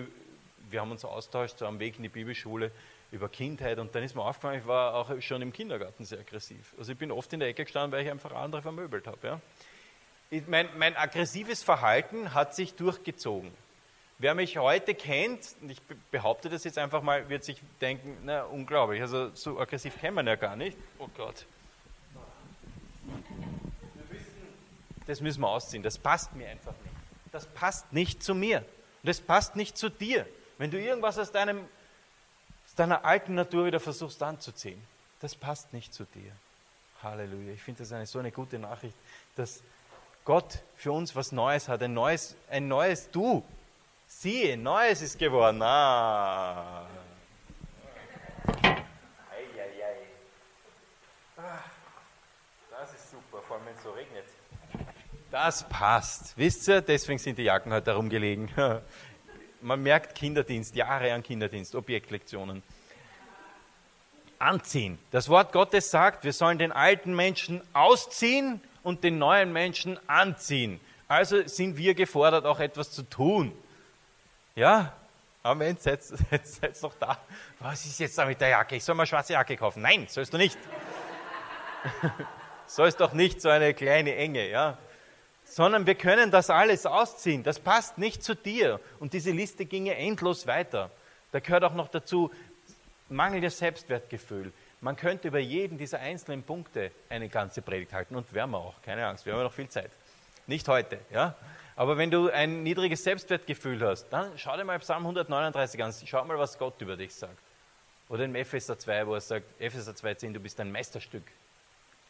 wir 0.71 0.81
haben 0.81 0.91
uns 0.91 1.05
austauscht 1.05 1.59
so 1.59 1.67
am 1.67 1.79
Weg 1.79 1.97
in 1.97 2.03
die 2.03 2.09
Bibelschule 2.09 2.73
über 3.13 3.29
Kindheit 3.29 3.79
und 3.79 3.95
dann 3.95 4.03
ist 4.03 4.17
mir 4.17 4.23
aufgefallen, 4.23 4.59
ich 4.59 4.67
war 4.67 4.97
auch 4.97 5.23
schon 5.23 5.41
im 5.41 5.53
Kindergarten 5.53 6.05
sehr 6.05 6.19
aggressiv. 6.19 6.75
Also 6.77 6.91
ich 6.91 6.99
bin 6.99 7.13
oft 7.13 7.33
in 7.33 7.39
der 7.39 7.49
Ecke 7.49 7.63
gestanden, 7.63 7.93
weil 7.93 8.05
ich 8.05 8.11
einfach 8.11 8.33
andere 8.33 8.61
vermöbelt 8.61 9.07
habe. 9.07 9.19
Ja. 9.23 9.41
mein, 10.49 10.69
mein 10.79 10.97
aggressives 10.97 11.63
Verhalten 11.63 12.35
hat 12.35 12.57
sich 12.57 12.75
durchgezogen. 12.75 13.53
Wer 14.19 14.35
mich 14.35 14.59
heute 14.59 14.95
kennt, 14.95 15.55
und 15.61 15.71
ich 15.71 15.81
behaupte 16.11 16.49
das 16.49 16.65
jetzt 16.65 16.79
einfach 16.79 17.03
mal, 17.03 17.29
wird 17.29 17.45
sich 17.45 17.61
denken, 17.81 18.17
na 18.25 18.43
unglaublich, 18.43 19.01
also 19.01 19.35
so 19.35 19.61
aggressiv 19.61 19.99
kennt 20.01 20.17
man 20.17 20.27
ja 20.27 20.35
gar 20.35 20.57
nicht. 20.57 20.77
Oh 20.99 21.09
Gott. 21.17 21.47
Das 25.07 25.21
müssen 25.21 25.41
wir 25.41 25.49
ausziehen, 25.49 25.83
das 25.83 25.97
passt 25.97 26.35
mir 26.35 26.49
einfach 26.49 26.75
nicht 26.85 26.99
das 27.33 27.47
passt 27.47 27.93
nicht 27.93 28.23
zu 28.23 28.35
mir. 28.35 28.59
Und 28.59 29.09
das 29.09 29.21
passt 29.21 29.57
nicht 29.57 29.77
zu 29.77 29.89
dir. 29.89 30.27
Wenn 30.59 30.71
du 30.71 30.81
irgendwas 30.81 31.19
aus, 31.19 31.31
deinem, 31.31 31.61
aus 32.67 32.75
deiner 32.75 33.05
alten 33.05 33.35
Natur 33.35 33.67
wieder 33.67 33.81
versuchst 33.81 34.23
anzuziehen, 34.23 34.83
das 35.21 35.35
passt 35.35 35.73
nicht 35.73 35.95
zu 35.95 36.05
dir. 36.05 36.33
Halleluja. 37.03 37.53
Ich 37.53 37.63
finde 37.63 37.83
das 37.83 37.93
eine, 37.93 38.07
so 38.07 38.19
eine 38.19 38.33
gute 38.33 38.59
Nachricht, 38.59 38.95
dass 39.37 39.63
Gott 40.25 40.59
für 40.77 40.93
uns 40.93 41.15
was 41.15 41.33
Neues 41.33 41.69
hat, 41.69 41.83
ein 41.83 41.95
neues, 41.95 42.35
ein 42.51 42.67
neues 42.67 43.11
Du. 43.11 43.45
Siehe, 44.11 44.57
Neues 44.57 45.03
ist 45.03 45.19
geworden. 45.19 45.61
Ah. 45.63 46.87
Das 52.71 52.95
ist 52.95 53.11
super, 53.11 53.43
vor 53.47 53.59
allem 53.59 53.67
wenn 53.67 53.75
es 53.75 53.83
so 53.83 53.91
regnet. 53.91 54.25
Das 55.31 55.69
passt. 55.69 56.37
Wisst 56.39 56.67
ihr, 56.69 56.81
deswegen 56.81 57.19
sind 57.19 57.37
die 57.37 57.43
Jacken 57.43 57.71
heute 57.71 57.91
herumgelegen. 57.91 58.49
Man 59.61 59.83
merkt 59.83 60.15
Kinderdienst, 60.15 60.75
Jahre 60.75 61.13
an 61.13 61.23
Kinderdienst, 61.23 61.75
Objektlektionen. 61.75 62.63
Anziehen. 64.39 64.99
Das 65.11 65.29
Wort 65.29 65.53
Gottes 65.53 65.91
sagt, 65.91 66.25
wir 66.25 66.33
sollen 66.33 66.59
den 66.59 66.73
alten 66.73 67.15
Menschen 67.15 67.61
ausziehen 67.75 68.63
und 68.83 69.05
den 69.05 69.19
neuen 69.19 69.53
Menschen 69.53 69.99
anziehen. 70.09 70.81
Also 71.09 71.47
sind 71.47 71.77
wir 71.77 71.95
gefordert, 71.95 72.47
auch 72.47 72.61
etwas 72.61 72.91
zu 72.91 73.03
tun. 73.03 73.53
Ja, 74.59 74.93
Amen, 75.45 75.77
seid, 75.77 76.03
seid, 76.03 76.45
seid 76.45 76.83
noch 76.83 76.95
da. 76.95 77.17
Was 77.61 77.87
ist 77.87 78.01
jetzt 78.01 78.19
da 78.19 78.25
mit 78.25 78.41
der 78.41 78.49
Jacke? 78.49 78.75
Ich 78.75 78.83
soll 78.83 78.97
mal 78.97 79.05
eine 79.05 79.07
schwarze 79.07 79.35
Jacke 79.35 79.57
kaufen. 79.57 79.83
Nein, 79.83 80.09
sollst 80.09 80.33
du 80.33 80.37
nicht. 80.37 80.59
sollst 82.67 82.99
doch 82.99 83.13
nicht 83.13 83.41
so 83.41 83.51
eine 83.51 83.73
kleine 83.73 84.17
Enge, 84.17 84.51
ja. 84.51 84.77
Sondern 85.45 85.87
wir 85.87 85.95
können 85.95 86.33
das 86.33 86.51
alles 86.51 86.87
ausziehen. 86.87 87.45
Das 87.45 87.61
passt 87.61 87.99
nicht 87.99 88.25
zu 88.25 88.35
dir. 88.35 88.81
Und 88.99 89.13
diese 89.13 89.31
Liste 89.31 89.65
ginge 89.65 89.95
endlos 89.95 90.49
weiter. 90.49 90.91
Da 91.31 91.39
gehört 91.39 91.63
auch 91.63 91.75
noch 91.75 91.87
dazu 91.87 92.33
mangelndes 93.09 93.59
Selbstwertgefühl. 93.59 94.53
Man 94.81 94.97
könnte 94.97 95.29
über 95.29 95.39
jeden 95.39 95.79
dieser 95.79 96.01
einzelnen 96.01 96.43
Punkte 96.43 96.91
eine 97.09 97.29
ganze 97.29 97.63
Predigt 97.63 97.93
halten 97.93 98.17
und 98.17 98.35
werden 98.35 98.51
wir 98.51 98.59
auch, 98.59 98.83
keine 98.83 99.07
Angst, 99.07 99.25
wir 99.25 99.35
haben 99.35 99.43
noch 99.45 99.53
viel 99.53 99.69
Zeit. 99.69 99.93
Nicht 100.49 100.67
heute, 100.67 100.99
ja. 101.13 101.37
Aber 101.79 101.97
wenn 101.97 102.11
du 102.11 102.29
ein 102.29 102.65
niedriges 102.65 103.05
Selbstwertgefühl 103.05 103.81
hast, 103.87 104.09
dann 104.09 104.37
schau 104.37 104.57
dir 104.57 104.65
mal 104.65 104.81
Psalm 104.81 105.05
139 105.05 105.81
an, 105.81 105.95
schau 106.07 106.25
mal, 106.25 106.37
was 106.37 106.59
Gott 106.59 106.81
über 106.81 106.97
dich 106.97 107.15
sagt. 107.15 107.39
Oder 108.09 108.25
in 108.25 108.35
Epheser 108.35 108.77
2, 108.77 109.07
wo 109.07 109.15
er 109.15 109.21
sagt, 109.21 109.47
Epheser 109.61 109.93
2,10, 109.93 110.33
du 110.33 110.41
bist 110.41 110.59
ein 110.59 110.73
Meisterstück. 110.73 111.23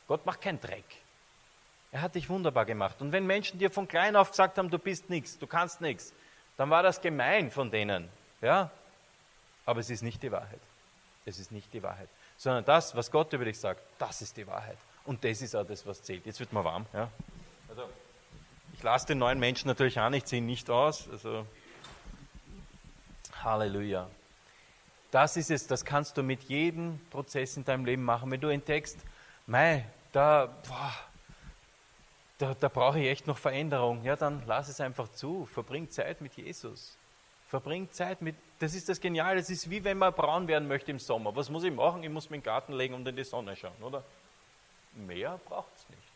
Gott 0.06 0.24
macht 0.24 0.40
keinen 0.40 0.58
Dreck. 0.58 0.86
Er 1.92 2.00
hat 2.00 2.14
dich 2.14 2.30
wunderbar 2.30 2.64
gemacht. 2.64 3.02
Und 3.02 3.12
wenn 3.12 3.26
Menschen 3.26 3.58
dir 3.58 3.70
von 3.70 3.86
klein 3.86 4.16
auf 4.16 4.30
gesagt 4.30 4.56
haben, 4.56 4.70
du 4.70 4.78
bist 4.78 5.10
nichts, 5.10 5.38
du 5.38 5.46
kannst 5.46 5.82
nichts, 5.82 6.14
dann 6.56 6.70
war 6.70 6.82
das 6.82 6.98
gemein 7.02 7.50
von 7.50 7.70
denen. 7.70 8.08
Ja? 8.40 8.70
Aber 9.66 9.80
es 9.80 9.90
ist 9.90 10.00
nicht 10.02 10.22
die 10.22 10.32
Wahrheit. 10.32 10.60
Es 11.26 11.38
ist 11.38 11.52
nicht 11.52 11.70
die 11.74 11.82
Wahrheit. 11.82 12.08
Sondern 12.38 12.64
das, 12.64 12.96
was 12.96 13.10
Gott 13.10 13.30
über 13.34 13.44
dich 13.44 13.60
sagt, 13.60 13.82
das 13.98 14.22
ist 14.22 14.34
die 14.34 14.46
Wahrheit. 14.46 14.78
Und 15.04 15.22
das 15.22 15.42
ist 15.42 15.54
auch 15.54 15.66
das, 15.66 15.86
was 15.86 16.02
zählt. 16.02 16.24
Jetzt 16.24 16.40
wird 16.40 16.54
mal 16.54 16.64
warm. 16.64 16.86
Ja? 16.94 17.10
Ich 18.78 18.84
lasse 18.84 19.08
den 19.08 19.18
neuen 19.18 19.40
Menschen 19.40 19.66
natürlich 19.66 19.98
auch 19.98 20.08
nicht, 20.08 20.28
ziehen 20.28 20.46
nicht 20.46 20.70
aus. 20.70 21.08
Also, 21.10 21.44
Halleluja. 23.42 24.08
Das 25.10 25.36
ist 25.36 25.50
es, 25.50 25.66
das 25.66 25.84
kannst 25.84 26.16
du 26.16 26.22
mit 26.22 26.44
jedem 26.44 27.00
Prozess 27.10 27.56
in 27.56 27.64
deinem 27.64 27.84
Leben 27.84 28.04
machen. 28.04 28.30
Wenn 28.30 28.40
du 28.40 28.46
entdeckst, 28.46 28.96
mei, 29.48 29.84
da, 30.12 30.46
boah, 30.68 30.94
da, 32.38 32.54
da 32.54 32.68
brauche 32.68 33.00
ich 33.00 33.08
echt 33.08 33.26
noch 33.26 33.36
Veränderung, 33.36 34.04
ja, 34.04 34.14
dann 34.14 34.44
lass 34.46 34.68
es 34.68 34.80
einfach 34.80 35.08
zu. 35.08 35.46
Verbring 35.46 35.90
Zeit 35.90 36.20
mit 36.20 36.34
Jesus. 36.34 36.96
Verbringt 37.48 37.92
Zeit 37.94 38.22
mit, 38.22 38.36
das 38.60 38.74
ist 38.74 38.88
das 38.88 39.00
Geniale, 39.00 39.40
das 39.40 39.50
ist 39.50 39.68
wie 39.68 39.82
wenn 39.82 39.98
man 39.98 40.12
braun 40.12 40.46
werden 40.46 40.68
möchte 40.68 40.92
im 40.92 41.00
Sommer. 41.00 41.34
Was 41.34 41.50
muss 41.50 41.64
ich 41.64 41.72
machen? 41.72 42.04
Ich 42.04 42.10
muss 42.10 42.30
mir 42.30 42.36
in 42.36 42.42
den 42.42 42.46
Garten 42.46 42.74
legen 42.74 42.94
und 42.94 43.08
in 43.08 43.16
die 43.16 43.24
Sonne 43.24 43.56
schauen, 43.56 43.82
oder? 43.82 44.04
Mehr 44.94 45.40
braucht 45.48 45.74
es 45.74 45.88
nicht. 45.88 46.07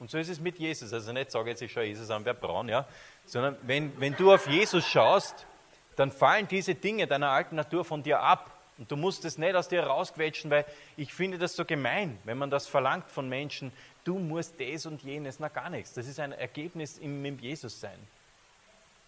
Und 0.00 0.10
so 0.10 0.18
ist 0.18 0.30
es 0.30 0.40
mit 0.40 0.58
Jesus. 0.58 0.92
Also 0.92 1.12
nicht 1.12 1.30
sage 1.30 1.50
jetzt, 1.50 1.62
ich 1.62 1.70
schaue 1.70 1.84
Jesus 1.84 2.10
an, 2.10 2.24
wer 2.24 2.34
braun, 2.34 2.68
ja. 2.68 2.86
Sondern 3.26 3.56
wenn, 3.62 3.98
wenn 4.00 4.16
du 4.16 4.32
auf 4.32 4.48
Jesus 4.48 4.84
schaust, 4.86 5.46
dann 5.94 6.10
fallen 6.10 6.48
diese 6.48 6.74
Dinge 6.74 7.06
deiner 7.06 7.28
alten 7.28 7.54
Natur 7.54 7.84
von 7.84 8.02
dir 8.02 8.20
ab. 8.20 8.50
Und 8.78 8.90
du 8.90 8.96
musst 8.96 9.26
es 9.26 9.36
nicht 9.36 9.54
aus 9.54 9.68
dir 9.68 9.82
rausquetschen, 9.82 10.50
weil 10.50 10.64
ich 10.96 11.12
finde 11.12 11.36
das 11.36 11.54
so 11.54 11.66
gemein, 11.66 12.18
wenn 12.24 12.38
man 12.38 12.50
das 12.50 12.66
verlangt 12.66 13.10
von 13.10 13.28
Menschen, 13.28 13.72
du 14.04 14.18
musst 14.18 14.58
das 14.58 14.86
und 14.86 15.02
jenes, 15.02 15.38
na 15.38 15.48
gar 15.48 15.68
nichts. 15.68 15.92
Das 15.92 16.06
ist 16.06 16.18
ein 16.18 16.32
Ergebnis 16.32 16.96
im, 16.96 17.22
im 17.26 17.38
Jesus-Sein. 17.38 17.98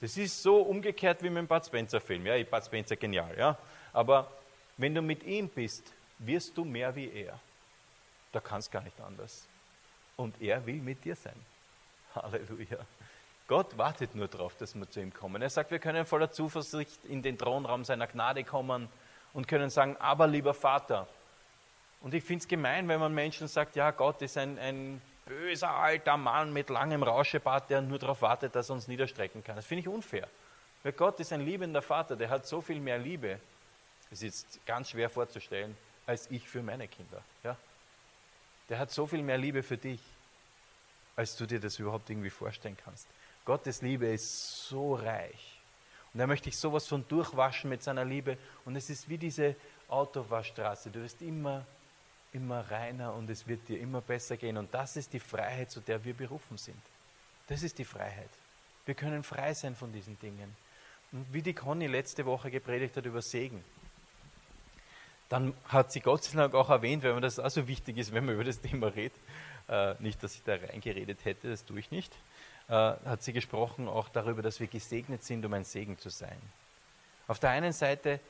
Das 0.03 0.19
ist 0.19 0.43
so 0.43 0.61
umgekehrt 0.61 1.23
wie 1.23 1.31
mit 1.31 1.39
dem 1.39 1.47
Bud 1.47 1.65
Spencer-Film. 1.65 2.27
Ja, 2.27 2.35
ich 2.35 2.51
Bud 2.51 2.63
Spencer 2.63 2.97
genial, 2.97 3.35
ja. 3.39 3.57
Aber 3.95 4.31
wenn 4.77 4.95
du 4.95 5.01
mit 5.01 5.23
ihm 5.23 5.49
bist, 5.49 5.91
wirst 6.19 6.55
du 6.59 6.67
mehr 6.67 6.95
wie 6.95 7.11
er. 7.11 7.41
Da 8.33 8.41
kann 8.41 8.59
es 8.59 8.71
gar 8.71 8.83
nicht 8.83 9.01
anders. 9.01 9.47
Und 10.17 10.41
er 10.41 10.65
will 10.67 10.81
mit 10.81 11.05
dir 11.05 11.17
sein. 11.17 11.35
Halleluja. 12.15 12.79
Gott 13.49 13.77
wartet 13.77 14.15
nur 14.15 14.29
darauf, 14.29 14.57
dass 14.57 14.75
wir 14.75 14.89
zu 14.89 15.01
ihm 15.01 15.13
kommen. 15.13 15.43
Er 15.43 15.51
sagt, 15.51 15.71
wir 15.71 15.79
können 15.79 16.07
voller 16.07 16.31
Zuversicht 16.31 17.05
in 17.05 17.23
den 17.23 17.37
Thronraum 17.37 17.85
seiner 17.85 18.07
Gnade 18.07 18.45
kommen 18.45 18.89
und 19.33 19.49
können 19.49 19.71
sagen, 19.71 19.97
aber 19.99 20.27
lieber 20.27 20.55
Vater. 20.55 21.07
Und 22.01 22.15
ich 22.15 22.25
finde 22.25 22.43
es 22.43 22.49
gemein, 22.49 22.89
wenn 22.89 23.01
man 23.01 23.15
Menschen 23.15 23.49
sagt, 23.49 23.77
ja, 23.77 23.91
Gott 23.91 24.23
ist 24.23 24.37
ein, 24.37 24.59
ein 24.59 25.03
böser 25.27 25.71
alter 25.71 26.17
Mann 26.17 26.53
mit 26.53 26.71
langem 26.71 27.03
Rauschebart, 27.03 27.71
der 27.71 27.81
nur 27.81 27.99
darauf 27.99 28.23
wartet, 28.23 28.55
dass 28.55 28.71
er 28.71 28.75
uns 28.75 28.89
niederstrecken 28.89 29.43
kann. 29.45 29.57
Das 29.57 29.67
finde 29.67 29.81
ich 29.81 29.89
unfair. 29.89 30.29
Weil 30.83 30.93
Gott 30.93 31.21
ist 31.21 31.33
ein 31.33 31.45
liebender 31.45 31.83
Vater, 31.83 32.17
der 32.17 32.29
hat 32.29 32.47
so 32.47 32.61
viel 32.61 32.81
mehr 32.81 32.99
Liebe, 32.99 33.39
das 34.11 34.23
ist 34.23 34.23
jetzt 34.23 34.67
ganz 34.67 34.91
schwer 34.91 35.09
vorzustellen, 35.09 35.77
als 36.07 36.31
ich 36.31 36.49
für 36.49 36.63
meine 36.63 36.89
Kinder. 36.89 37.23
Ja? 37.45 37.57
Der 38.73 38.79
hat 38.79 38.91
so 38.91 39.07
viel 39.07 39.23
mehr 39.23 39.37
Liebe 39.37 39.63
für 39.63 39.77
dich, 39.77 40.01
als 41.15 41.37
du 41.37 41.45
dir 41.45 41.61
das 41.61 41.79
überhaupt 41.79 42.09
irgendwie 42.09 42.31
vorstellen 42.31 42.75
kannst. 42.83 43.07
Gottes 43.45 43.83
Liebe 43.83 44.07
ist 44.07 44.67
so 44.67 44.95
reich. 44.95 45.61
Und 46.15 46.21
er 46.21 46.27
möchte 46.27 46.47
dich 46.49 46.57
sowas 46.57 46.87
von 46.87 47.07
durchwaschen 47.07 47.69
mit 47.69 47.83
seiner 47.83 48.07
Liebe. 48.07 48.39
Und 48.65 48.75
es 48.75 48.89
ist 48.89 49.11
wie 49.11 49.19
diese 49.19 49.57
Autowaschstraße. 49.89 50.91
Du 50.91 51.03
wirst 51.03 51.21
immer 51.21 51.67
immer 52.33 52.61
reiner 52.71 53.13
und 53.13 53.29
es 53.29 53.47
wird 53.47 53.69
dir 53.69 53.79
immer 53.79 54.01
besser 54.01 54.39
gehen. 54.39 54.57
Und 54.57 54.73
das 54.73 54.97
ist 54.97 55.13
die 55.13 55.21
Freiheit, 55.21 55.71
zu 55.71 55.81
der 55.81 56.03
wir 56.03 56.15
berufen 56.15 56.57
sind. 56.57 56.81
Das 57.49 57.63
ist 57.63 57.77
die 57.77 57.85
Freiheit. 57.85 58.31
Wir 58.87 58.95
können 58.95 59.23
frei 59.23 59.53
sein 59.53 59.77
von 59.77 59.93
diesen 59.93 60.19
Dingen. 60.19 60.57
Und 61.13 61.27
wie 61.31 61.43
die 61.43 61.53
Conny 61.53 61.89
letzte 61.89 62.25
Woche 62.25 62.51
gepredigt 62.51 62.97
hat 62.97 63.05
über 63.05 63.21
Segen, 63.21 63.63
dann 65.33 65.55
hat 65.65 65.91
sie 65.91 66.01
Gott 66.01 66.25
sei 66.25 66.37
Dank 66.37 66.55
auch 66.55 66.69
erwähnt, 66.69 67.03
weil 67.05 67.15
mir 67.15 67.23
das 67.23 67.39
auch 67.39 67.49
so 67.49 67.67
wichtig 67.67 67.97
ist, 67.97 68.13
wenn 68.13 68.27
man 68.27 68.35
über 68.35 68.45
das 68.45 68.61
Thema 68.61 68.89
redet. 68.89 69.19
Äh, 69.67 69.95
nicht, 69.99 70.23
dass 70.23 70.35
ich 70.35 70.43
da 70.43 70.57
reingeredet 70.57 71.25
hätte, 71.25 71.49
das 71.49 71.65
tue 71.65 71.79
ich 71.79 71.91
nicht. 71.91 72.13
Äh, 72.69 72.73
hat 72.75 73.23
sie 73.23 73.33
gesprochen 73.33 73.89
auch 73.89 74.11
darüber, 74.11 74.43
dass 74.43 74.61
wir 74.61 74.67
gesegnet 74.67 75.25
sind, 75.25 75.43
um 75.47 75.55
ein 75.55 75.65
Segen 75.65 75.97
zu 75.97 76.11
sein. 76.11 76.37
Auf 77.29 77.39
der 77.39 77.49
einen 77.49 77.73
Seite 77.73 78.21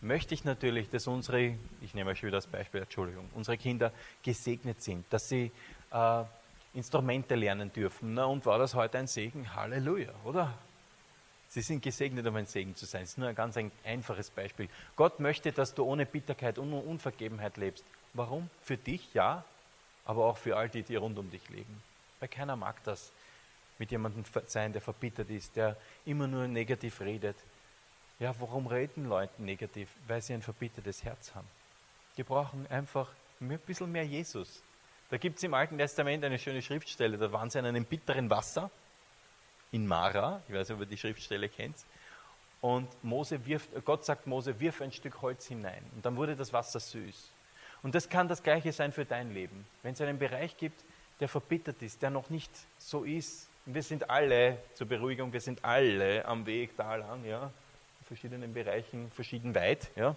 möchte 0.00 0.32
ich 0.32 0.44
natürlich, 0.44 0.88
dass 0.88 1.06
unsere, 1.06 1.56
ich 1.82 1.92
nehme 1.92 2.12
euch 2.12 2.22
wieder 2.22 2.38
das 2.38 2.46
Beispiel, 2.46 2.80
Entschuldigung, 2.80 3.28
unsere 3.34 3.58
Kinder 3.58 3.92
gesegnet 4.22 4.82
sind, 4.82 5.04
dass 5.10 5.28
sie 5.28 5.52
äh, 5.92 6.24
Instrumente 6.72 7.34
lernen 7.34 7.70
dürfen. 7.70 8.14
Na, 8.14 8.24
und 8.24 8.46
war 8.46 8.58
das 8.58 8.74
heute 8.74 8.96
ein 8.96 9.08
Segen? 9.08 9.54
Halleluja, 9.54 10.12
oder? 10.24 10.54
Sie 11.56 11.62
sind 11.62 11.82
gesegnet, 11.82 12.26
um 12.26 12.36
ein 12.36 12.44
Segen 12.44 12.76
zu 12.76 12.84
sein. 12.84 13.00
Das 13.00 13.12
ist 13.12 13.16
nur 13.16 13.28
ein 13.28 13.34
ganz 13.34 13.56
ein 13.56 13.72
einfaches 13.82 14.28
Beispiel. 14.28 14.68
Gott 14.94 15.20
möchte, 15.20 15.52
dass 15.52 15.72
du 15.72 15.84
ohne 15.84 16.04
Bitterkeit 16.04 16.58
und 16.58 16.70
Unvergebenheit 16.70 17.56
lebst. 17.56 17.82
Warum? 18.12 18.50
Für 18.60 18.76
dich, 18.76 19.14
ja, 19.14 19.42
aber 20.04 20.26
auch 20.26 20.36
für 20.36 20.54
all 20.54 20.68
die, 20.68 20.82
die 20.82 20.96
rund 20.96 21.18
um 21.18 21.30
dich 21.30 21.48
leben. 21.48 21.82
Weil 22.20 22.28
keiner 22.28 22.56
mag 22.56 22.84
das, 22.84 23.10
mit 23.78 23.90
jemandem 23.90 24.22
sein, 24.44 24.74
der 24.74 24.82
verbittert 24.82 25.30
ist, 25.30 25.56
der 25.56 25.78
immer 26.04 26.26
nur 26.26 26.46
negativ 26.46 27.00
redet, 27.00 27.36
ja, 28.18 28.38
warum 28.38 28.66
reden 28.66 29.08
Leute 29.08 29.42
negativ? 29.42 29.88
Weil 30.08 30.20
sie 30.20 30.34
ein 30.34 30.42
verbittertes 30.42 31.04
Herz 31.04 31.34
haben. 31.34 31.48
Die 32.18 32.22
brauchen 32.22 32.66
einfach 32.66 33.08
ein 33.40 33.58
bisschen 33.60 33.90
mehr 33.90 34.04
Jesus. 34.04 34.60
Da 35.08 35.16
gibt 35.16 35.38
es 35.38 35.42
im 35.42 35.54
Alten 35.54 35.78
Testament 35.78 36.22
eine 36.22 36.38
schöne 36.38 36.60
Schriftstelle, 36.60 37.16
da 37.16 37.32
waren 37.32 37.48
sie 37.48 37.58
an 37.58 37.64
einem 37.64 37.86
bitteren 37.86 38.28
Wasser 38.28 38.70
in 39.72 39.86
Mara, 39.86 40.40
ich 40.48 40.54
weiß 40.54 40.68
nicht, 40.68 40.76
ob 40.76 40.80
ihr 40.80 40.86
die 40.86 40.98
Schriftstelle 40.98 41.48
kennt, 41.48 41.76
und 42.60 42.88
Mose 43.04 43.44
wirft, 43.46 43.68
Gott 43.84 44.04
sagt 44.04 44.26
Mose, 44.26 44.58
wirf 44.58 44.80
ein 44.80 44.90
Stück 44.90 45.20
Holz 45.22 45.46
hinein. 45.46 45.82
Und 45.94 46.04
dann 46.04 46.16
wurde 46.16 46.34
das 46.34 46.52
Wasser 46.52 46.80
süß. 46.80 47.30
Und 47.82 47.94
das 47.94 48.08
kann 48.08 48.26
das 48.26 48.42
Gleiche 48.42 48.72
sein 48.72 48.92
für 48.92 49.04
dein 49.04 49.32
Leben. 49.32 49.66
Wenn 49.82 49.92
es 49.92 50.00
einen 50.00 50.18
Bereich 50.18 50.56
gibt, 50.56 50.82
der 51.20 51.28
verbittert 51.28 51.80
ist, 51.82 52.02
der 52.02 52.10
noch 52.10 52.30
nicht 52.30 52.50
so 52.78 53.04
ist, 53.04 53.48
wir 53.66 53.82
sind 53.82 54.08
alle, 54.08 54.58
zur 54.74 54.86
Beruhigung, 54.86 55.32
wir 55.32 55.40
sind 55.40 55.64
alle 55.64 56.24
am 56.24 56.46
Weg 56.46 56.76
da 56.76 56.96
lang, 56.96 57.24
ja, 57.24 57.50
verschiedenen 58.06 58.52
Bereichen 58.54 59.10
verschieden 59.10 59.54
weit. 59.54 59.90
Ja? 59.96 60.14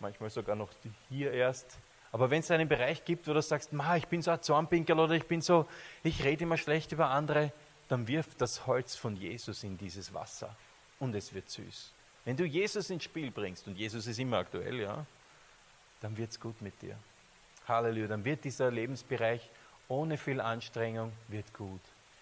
Manchmal 0.00 0.30
sogar 0.30 0.56
noch 0.56 0.70
hier 1.08 1.32
erst. 1.32 1.78
Aber 2.12 2.30
wenn 2.30 2.40
es 2.40 2.50
einen 2.50 2.68
Bereich 2.68 3.04
gibt, 3.04 3.28
wo 3.28 3.32
du 3.32 3.40
sagst, 3.40 3.72
Ma, 3.72 3.96
ich 3.96 4.08
bin 4.08 4.20
so 4.20 4.32
ein 4.32 4.42
Zornpinkel 4.42 4.98
oder 4.98 5.14
ich 5.14 5.26
bin 5.26 5.40
so, 5.40 5.66
ich 6.02 6.24
rede 6.24 6.42
immer 6.42 6.56
schlecht 6.56 6.90
über 6.90 7.10
andere, 7.10 7.52
dann 7.90 8.06
wirf 8.06 8.36
das 8.36 8.68
Holz 8.68 8.94
von 8.94 9.16
Jesus 9.16 9.64
in 9.64 9.76
dieses 9.76 10.14
Wasser 10.14 10.54
und 11.00 11.12
es 11.16 11.34
wird 11.34 11.50
süß. 11.50 11.92
Wenn 12.24 12.36
du 12.36 12.44
Jesus 12.44 12.88
ins 12.88 13.02
Spiel 13.02 13.32
bringst, 13.32 13.66
und 13.66 13.76
Jesus 13.76 14.06
ist 14.06 14.20
immer 14.20 14.38
aktuell, 14.38 14.78
ja, 14.80 15.04
dann 16.00 16.16
wird 16.16 16.30
es 16.30 16.38
gut 16.38 16.62
mit 16.62 16.80
dir. 16.80 16.96
Halleluja, 17.66 18.06
dann 18.06 18.24
wird 18.24 18.44
dieser 18.44 18.70
Lebensbereich 18.70 19.50
ohne 19.88 20.16
viel 20.18 20.40
Anstrengung, 20.40 21.12
wird 21.26 21.52
gut. 21.52 21.80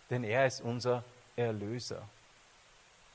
Denn 0.09 0.25
er 0.25 0.47
ist 0.47 0.63
unser 0.63 1.05
Erlöser. 1.37 2.09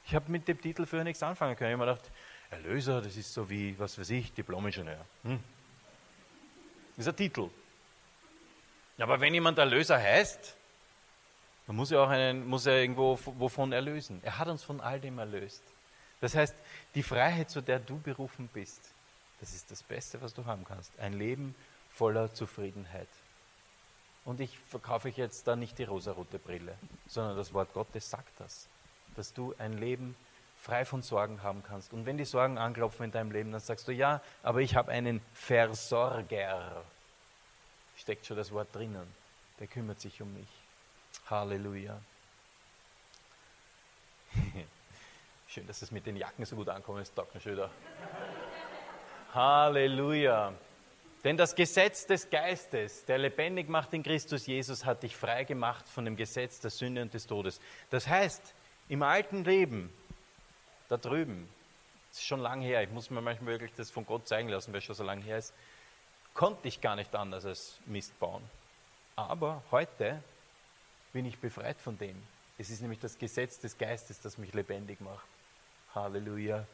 Ich 0.05 0.13
habe 0.13 0.31
mit 0.31 0.47
dem 0.47 0.61
Titel 0.61 0.85
früher 0.85 1.03
nichts 1.03 1.23
anfangen 1.23 1.55
können. 1.55 1.71
Ich 1.71 1.79
habe 1.79 1.85
mir 1.87 1.95
gedacht, 1.95 2.11
Erlöser, 2.51 3.01
das 3.01 3.17
ist 3.17 3.33
so 3.33 3.49
wie, 3.49 3.77
was 3.79 3.97
weiß 3.97 4.11
ich, 4.11 4.31
Diplom-Ingenieur. 4.31 5.03
Hm? 5.23 5.39
Das 6.97 7.07
ist 7.07 7.13
ein 7.13 7.17
Titel. 7.17 7.49
Aber 8.99 9.19
wenn 9.19 9.33
jemand 9.33 9.57
Erlöser 9.57 9.97
heißt, 9.97 10.55
dann 11.67 11.75
muss 11.75 11.91
er 11.91 12.01
auch 12.01 12.09
einen, 12.09 12.47
muss 12.47 12.65
er 12.65 12.79
irgendwo 12.81 13.17
wovon 13.25 13.71
erlösen. 13.71 14.19
Er 14.23 14.37
hat 14.37 14.47
uns 14.47 14.63
von 14.63 14.81
all 14.81 14.99
dem 14.99 15.17
erlöst. 15.19 15.63
Das 16.21 16.35
heißt, 16.35 16.55
die 16.95 17.03
Freiheit, 17.03 17.49
zu 17.49 17.61
der 17.61 17.79
du 17.79 17.99
berufen 17.99 18.49
bist, 18.53 18.91
das 19.39 19.53
ist 19.53 19.71
das 19.71 19.83
Beste, 19.83 20.21
was 20.21 20.33
du 20.33 20.45
haben 20.45 20.63
kannst. 20.65 20.97
Ein 20.99 21.13
Leben 21.13 21.55
voller 21.91 22.33
Zufriedenheit. 22.33 23.09
Und 24.25 24.39
ich 24.39 24.57
verkaufe 24.57 25.09
euch 25.09 25.17
jetzt 25.17 25.47
da 25.47 25.55
nicht 25.55 25.77
die 25.77 25.83
rosarote 25.83 26.39
Brille, 26.39 26.75
sondern 27.07 27.35
das 27.35 27.53
Wort 27.53 27.73
Gottes 27.73 28.09
sagt 28.09 28.39
das 28.39 28.69
dass 29.15 29.33
du 29.33 29.53
ein 29.57 29.77
Leben 29.77 30.15
frei 30.57 30.85
von 30.85 31.01
Sorgen 31.01 31.43
haben 31.43 31.63
kannst. 31.63 31.93
Und 31.93 32.05
wenn 32.05 32.17
die 32.17 32.25
Sorgen 32.25 32.57
anklopfen 32.57 33.05
in 33.05 33.11
deinem 33.11 33.31
Leben, 33.31 33.51
dann 33.51 33.61
sagst 33.61 33.87
du, 33.87 33.91
ja, 33.91 34.21
aber 34.41 34.61
ich 34.61 34.75
habe 34.75 34.91
einen 34.91 35.21
Versorger. 35.33 36.83
Steckt 37.97 38.25
schon 38.25 38.37
das 38.37 38.51
Wort 38.51 38.73
drinnen. 38.73 39.07
Der 39.59 39.67
kümmert 39.67 39.99
sich 39.99 40.21
um 40.21 40.33
mich. 40.33 40.47
Halleluja. 41.33 41.99
Schön, 45.47 45.65
dass 45.65 45.81
es 45.81 45.89
mit 45.89 46.05
den 46.05 46.15
Jacken 46.15 46.45
so 46.45 46.55
gut 46.55 46.69
ankommt, 46.69 47.15
taugt 47.15 47.41
schon 47.41 47.53
wieder. 47.53 47.71
Halleluja. 49.33 50.53
Denn 51.23 51.35
das 51.35 51.55
Gesetz 51.55 52.05
des 52.05 52.29
Geistes, 52.29 53.05
der 53.05 53.17
lebendig 53.17 53.67
macht 53.67 53.93
in 53.93 54.03
Christus 54.03 54.45
Jesus, 54.45 54.85
hat 54.85 55.01
dich 55.01 55.15
frei 55.15 55.43
gemacht 55.43 55.89
von 55.89 56.05
dem 56.05 56.15
Gesetz 56.15 56.59
der 56.59 56.69
Sünde 56.69 57.01
und 57.01 57.15
des 57.15 57.25
Todes. 57.25 57.59
Das 57.89 58.07
heißt, 58.07 58.53
im 58.89 59.01
alten 59.01 59.43
Leben, 59.43 59.91
da 60.87 60.97
drüben, 60.97 61.49
das 62.09 62.19
ist 62.19 62.27
schon 62.27 62.41
lange 62.41 62.63
her, 62.63 62.83
ich 62.83 62.91
muss 62.91 63.09
mir 63.09 63.21
manchmal 63.21 63.53
wirklich 63.53 63.73
das 63.75 63.89
von 63.89 64.05
Gott 64.05 64.27
zeigen 64.27 64.49
lassen, 64.49 64.71
weil 64.71 64.79
es 64.79 64.83
schon 64.83 64.93
so 64.95 65.03
lange 65.03 65.23
her 65.23 65.39
ist, 65.39 65.51
konnte 66.35 66.67
ich 66.67 66.79
gar 66.79 66.95
nicht 66.95 67.15
anders 67.15 67.43
als 67.43 67.79
Mist 67.87 68.19
bauen. 68.19 68.43
Aber 69.15 69.63
heute 69.71 70.21
bin 71.13 71.25
ich 71.25 71.39
befreit 71.39 71.79
von 71.79 71.97
dem. 71.97 72.21
Es 72.57 72.69
ist 72.69 72.81
nämlich 72.81 72.99
das 72.99 73.17
Gesetz 73.17 73.59
des 73.59 73.77
Geistes, 73.77 74.19
das 74.19 74.37
mich 74.37 74.53
lebendig 74.53 74.99
macht. 75.01 75.25
Halleluja. 75.95 76.65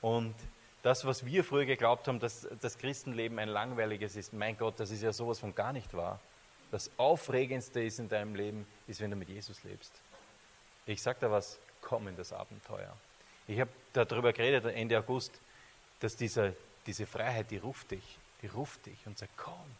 Und 0.00 0.34
das, 0.82 1.04
was 1.04 1.26
wir 1.26 1.44
früher 1.44 1.66
geglaubt 1.66 2.08
haben, 2.08 2.20
dass 2.20 2.48
das 2.60 2.78
Christenleben 2.78 3.38
ein 3.38 3.48
langweiliges 3.48 4.16
ist, 4.16 4.32
mein 4.32 4.56
Gott, 4.56 4.80
das 4.80 4.90
ist 4.90 5.02
ja 5.02 5.12
sowas 5.12 5.38
von 5.38 5.54
gar 5.54 5.72
nicht 5.72 5.92
wahr. 5.94 6.20
Das 6.70 6.90
Aufregendste 6.96 7.82
ist 7.82 7.98
in 7.98 8.08
deinem 8.08 8.34
Leben, 8.34 8.66
ist, 8.86 9.00
wenn 9.00 9.10
du 9.10 9.16
mit 9.16 9.28
Jesus 9.28 9.62
lebst. 9.64 9.92
Ich 10.86 11.02
sage 11.02 11.18
da 11.20 11.30
was, 11.30 11.58
komm 11.82 12.08
in 12.08 12.16
das 12.16 12.32
Abenteuer. 12.32 12.96
Ich 13.46 13.60
habe 13.60 13.70
darüber 13.92 14.32
geredet 14.32 14.64
Ende 14.64 14.98
August, 14.98 15.32
dass 15.98 16.16
dieser, 16.16 16.54
diese 16.86 17.06
Freiheit, 17.06 17.50
die 17.50 17.58
ruft 17.58 17.90
dich, 17.90 18.18
die 18.42 18.46
ruft 18.46 18.86
dich 18.86 19.06
und 19.06 19.18
sagt, 19.18 19.32
komm, 19.36 19.76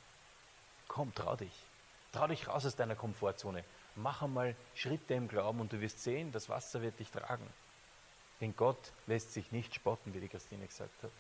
komm, 0.88 1.14
trau 1.14 1.36
dich. 1.36 1.52
Trau 2.12 2.26
dich 2.26 2.48
raus 2.48 2.66
aus 2.66 2.74
deiner 2.74 2.96
Komfortzone. 2.96 3.64
Mach 3.96 4.22
einmal 4.22 4.55
Schritte 4.74 5.14
im 5.14 5.29
Glauben 5.29 5.61
und 5.61 5.72
du 5.72 5.81
wirst 5.81 6.03
sehen, 6.03 6.33
das 6.33 6.48
Wasser 6.48 6.83
wird 6.83 6.98
dich 6.98 7.11
tragen. 7.11 7.46
Denn 8.40 8.57
Gott 8.57 8.92
lässt 9.07 9.33
sich 9.33 9.53
nicht 9.53 9.74
spotten, 9.74 10.14
wie 10.14 10.20
die 10.20 10.29
Christine 10.29 10.66
gesagt 10.66 11.03
hat. 11.03 11.11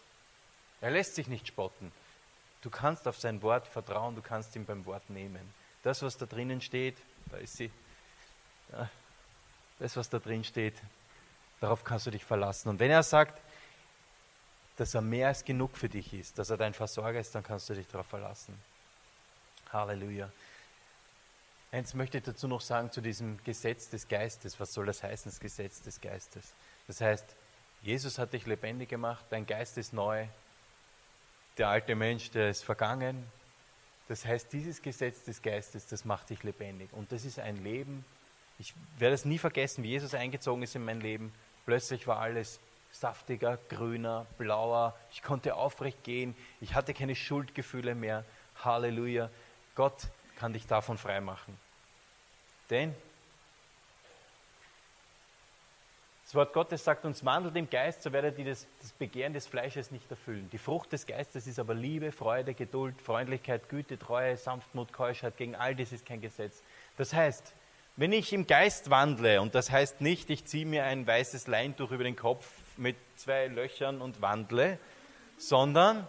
Er 0.80 0.90
lässt 0.90 1.14
sich 1.14 1.28
nicht 1.28 1.46
spotten. 1.46 1.92
Du 2.62 2.70
kannst 2.70 3.06
auf 3.06 3.18
sein 3.18 3.42
Wort 3.42 3.66
vertrauen, 3.66 4.14
du 4.14 4.22
kannst 4.22 4.54
ihn 4.56 4.64
beim 4.64 4.84
Wort 4.86 5.08
nehmen. 5.10 5.54
Das, 5.82 6.02
was 6.02 6.16
da 6.16 6.26
drinnen 6.26 6.60
steht, 6.60 6.96
da 7.30 7.38
ist 7.38 7.56
sie. 7.56 7.70
Das, 9.78 9.96
was 9.96 10.08
da 10.08 10.18
drin 10.18 10.44
steht, 10.44 10.74
darauf 11.60 11.84
kannst 11.84 12.06
du 12.06 12.10
dich 12.10 12.24
verlassen. 12.24 12.68
Und 12.68 12.78
wenn 12.78 12.90
er 12.90 13.02
sagt, 13.02 13.40
dass 14.76 14.94
er 14.94 15.00
mehr 15.02 15.28
als 15.28 15.44
genug 15.44 15.76
für 15.76 15.88
dich 15.88 16.12
ist, 16.14 16.38
dass 16.38 16.50
er 16.50 16.56
dein 16.56 16.72
Versorger 16.72 17.20
ist, 17.20 17.34
dann 17.34 17.42
kannst 17.42 17.68
du 17.68 17.74
dich 17.74 17.86
darauf 17.86 18.06
verlassen. 18.06 18.58
Halleluja. 19.72 20.30
Eins 21.72 21.94
möchte 21.94 22.18
ich 22.18 22.24
dazu 22.24 22.48
noch 22.48 22.60
sagen 22.60 22.90
zu 22.90 23.00
diesem 23.00 23.42
Gesetz 23.44 23.88
des 23.90 24.08
Geistes. 24.08 24.58
Was 24.58 24.72
soll 24.72 24.86
das 24.86 25.02
heißen, 25.02 25.30
das 25.30 25.38
Gesetz 25.38 25.82
des 25.82 26.00
Geistes? 26.00 26.52
Das 26.86 27.00
heißt, 27.00 27.36
Jesus 27.82 28.18
hat 28.18 28.32
dich 28.32 28.46
lebendig 28.46 28.88
gemacht, 28.88 29.24
dein 29.30 29.46
Geist 29.46 29.78
ist 29.78 29.92
neu, 29.92 30.26
der 31.58 31.68
alte 31.68 31.94
Mensch, 31.94 32.30
der 32.30 32.50
ist 32.50 32.64
vergangen. 32.64 33.24
Das 34.08 34.24
heißt, 34.24 34.52
dieses 34.52 34.82
Gesetz 34.82 35.24
des 35.24 35.40
Geistes, 35.40 35.86
das 35.86 36.04
macht 36.04 36.30
dich 36.30 36.42
lebendig. 36.42 36.92
Und 36.92 37.12
das 37.12 37.24
ist 37.24 37.38
ein 37.38 37.62
Leben, 37.62 38.04
ich 38.60 38.74
werde 38.98 39.14
es 39.14 39.24
nie 39.24 39.38
vergessen, 39.38 39.82
wie 39.82 39.88
Jesus 39.88 40.12
eingezogen 40.12 40.62
ist 40.62 40.76
in 40.76 40.84
mein 40.84 41.00
Leben. 41.00 41.32
Plötzlich 41.64 42.06
war 42.06 42.18
alles 42.18 42.60
saftiger, 42.92 43.58
grüner, 43.70 44.26
blauer. 44.36 44.94
Ich 45.12 45.22
konnte 45.22 45.54
aufrecht 45.54 46.04
gehen. 46.04 46.36
Ich 46.60 46.74
hatte 46.74 46.92
keine 46.92 47.14
Schuldgefühle 47.14 47.94
mehr. 47.94 48.22
Halleluja. 48.62 49.30
Gott 49.74 50.08
kann 50.40 50.54
dich 50.54 50.66
davon 50.66 50.96
freimachen. 50.96 51.54
Denn 52.70 52.94
das 56.24 56.34
Wort 56.34 56.54
Gottes 56.54 56.82
sagt 56.82 57.04
uns, 57.04 57.24
wandelt 57.26 57.56
im 57.56 57.68
Geist, 57.68 58.02
so 58.02 58.12
werdet 58.12 58.38
ihr 58.38 58.46
das, 58.46 58.66
das 58.80 58.92
Begehren 58.92 59.34
des 59.34 59.46
Fleisches 59.46 59.90
nicht 59.90 60.10
erfüllen. 60.10 60.48
Die 60.50 60.58
Frucht 60.58 60.92
des 60.92 61.06
Geistes 61.06 61.46
ist 61.46 61.58
aber 61.58 61.74
Liebe, 61.74 62.10
Freude, 62.10 62.54
Geduld, 62.54 63.02
Freundlichkeit, 63.02 63.68
Güte, 63.68 63.98
Treue, 63.98 64.36
Sanftmut, 64.38 64.94
Keuschheit. 64.94 65.36
Gegen 65.36 65.56
all 65.56 65.74
dies 65.74 65.92
ist 65.92 66.06
kein 66.06 66.22
Gesetz. 66.22 66.62
Das 66.96 67.12
heißt, 67.12 67.52
wenn 67.96 68.12
ich 68.12 68.32
im 68.32 68.46
Geist 68.46 68.88
wandle, 68.88 69.42
und 69.42 69.54
das 69.54 69.70
heißt 69.70 70.00
nicht, 70.00 70.30
ich 70.30 70.46
ziehe 70.46 70.64
mir 70.64 70.84
ein 70.84 71.06
weißes 71.06 71.48
Leintuch 71.48 71.90
über 71.90 72.04
den 72.04 72.16
Kopf 72.16 72.46
mit 72.78 72.96
zwei 73.16 73.48
Löchern 73.48 74.00
und 74.00 74.22
wandle, 74.22 74.78
sondern 75.36 76.06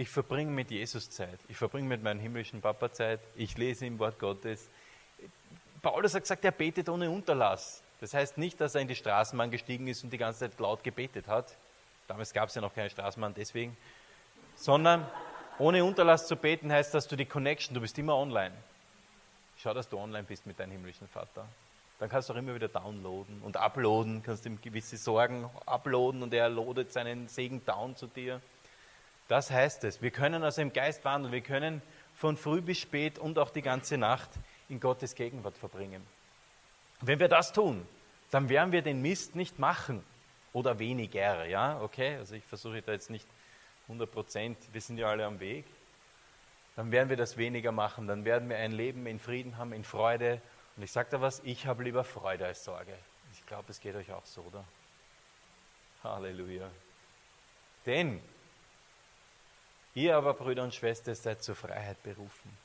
ich 0.00 0.08
verbringe 0.08 0.50
mit 0.50 0.70
Jesus 0.70 1.10
Zeit. 1.10 1.38
Ich 1.48 1.58
verbringe 1.58 1.86
mit 1.86 2.02
meinem 2.02 2.20
himmlischen 2.20 2.62
Papa 2.62 2.90
Zeit. 2.90 3.20
Ich 3.36 3.58
lese 3.58 3.84
im 3.84 3.98
Wort 3.98 4.18
Gottes. 4.18 4.70
Paulus 5.82 6.14
hat 6.14 6.22
gesagt, 6.22 6.42
er 6.42 6.52
betet 6.52 6.88
ohne 6.88 7.10
Unterlass. 7.10 7.82
Das 8.00 8.14
heißt 8.14 8.38
nicht, 8.38 8.58
dass 8.62 8.74
er 8.74 8.80
in 8.80 8.88
die 8.88 8.96
Straßenbahn 8.96 9.50
gestiegen 9.50 9.86
ist 9.88 10.02
und 10.02 10.10
die 10.10 10.16
ganze 10.16 10.40
Zeit 10.40 10.58
laut 10.58 10.82
gebetet 10.82 11.28
hat. 11.28 11.54
Damals 12.08 12.32
gab 12.32 12.48
es 12.48 12.54
ja 12.54 12.62
noch 12.62 12.74
keine 12.74 12.88
Straßenbahn, 12.88 13.34
deswegen. 13.34 13.76
Sondern 14.56 15.06
ohne 15.58 15.84
Unterlass 15.84 16.26
zu 16.26 16.34
beten 16.34 16.72
heißt, 16.72 16.94
dass 16.94 17.06
du 17.06 17.14
die 17.14 17.26
Connection, 17.26 17.74
du 17.74 17.82
bist 17.82 17.98
immer 17.98 18.16
online. 18.16 18.54
Schau, 19.58 19.74
dass 19.74 19.86
du 19.86 19.98
online 19.98 20.24
bist 20.24 20.46
mit 20.46 20.58
deinem 20.58 20.72
himmlischen 20.72 21.08
Vater. 21.08 21.46
Dann 21.98 22.08
kannst 22.08 22.30
du 22.30 22.32
auch 22.32 22.38
immer 22.38 22.54
wieder 22.54 22.68
downloaden 22.68 23.42
und 23.42 23.58
uploaden, 23.58 24.22
kannst 24.22 24.46
ihm 24.46 24.62
gewisse 24.62 24.96
Sorgen 24.96 25.50
uploaden 25.66 26.22
und 26.22 26.32
er 26.32 26.48
loadet 26.48 26.90
seinen 26.90 27.28
Segen 27.28 27.62
down 27.66 27.94
zu 27.96 28.06
dir. 28.06 28.40
Das 29.30 29.48
heißt 29.52 29.84
es. 29.84 30.02
Wir 30.02 30.10
können 30.10 30.42
also 30.42 30.60
im 30.60 30.72
Geist 30.72 31.04
wandeln. 31.04 31.32
Wir 31.32 31.40
können 31.40 31.82
von 32.16 32.36
früh 32.36 32.60
bis 32.60 32.78
spät 32.78 33.16
und 33.16 33.38
auch 33.38 33.50
die 33.50 33.62
ganze 33.62 33.96
Nacht 33.96 34.28
in 34.68 34.80
Gottes 34.80 35.14
Gegenwart 35.14 35.56
verbringen. 35.56 36.04
Wenn 37.00 37.20
wir 37.20 37.28
das 37.28 37.52
tun, 37.52 37.86
dann 38.32 38.48
werden 38.48 38.72
wir 38.72 38.82
den 38.82 39.00
Mist 39.00 39.36
nicht 39.36 39.60
machen 39.60 40.04
oder 40.52 40.80
weniger. 40.80 41.46
Ja, 41.46 41.80
okay? 41.80 42.16
Also 42.16 42.34
ich 42.34 42.44
versuche 42.44 42.82
da 42.82 42.90
jetzt 42.90 43.08
nicht 43.08 43.28
100 43.86 44.10
Prozent. 44.10 44.58
Wir 44.72 44.80
sind 44.80 44.98
ja 44.98 45.06
alle 45.06 45.24
am 45.24 45.38
Weg. 45.38 45.64
Dann 46.74 46.90
werden 46.90 47.08
wir 47.08 47.16
das 47.16 47.36
weniger 47.36 47.70
machen. 47.70 48.08
Dann 48.08 48.24
werden 48.24 48.48
wir 48.48 48.56
ein 48.56 48.72
Leben 48.72 49.06
in 49.06 49.20
Frieden 49.20 49.58
haben, 49.58 49.72
in 49.72 49.84
Freude. 49.84 50.42
Und 50.76 50.82
ich 50.82 50.90
sage 50.90 51.08
da 51.08 51.20
was: 51.20 51.40
Ich 51.44 51.66
habe 51.66 51.84
lieber 51.84 52.02
Freude 52.02 52.46
als 52.46 52.64
Sorge. 52.64 52.98
Ich 53.32 53.46
glaube, 53.46 53.70
es 53.70 53.80
geht 53.80 53.94
euch 53.94 54.12
auch 54.12 54.26
so, 54.26 54.40
oder? 54.40 54.64
Halleluja. 56.02 56.68
Denn 57.86 58.20
Ihr 59.94 60.16
aber, 60.16 60.34
Brüder 60.34 60.62
und 60.62 60.74
Schwestern, 60.74 61.14
seid 61.14 61.42
zur 61.42 61.56
Freiheit 61.56 62.02
berufen. 62.02 62.56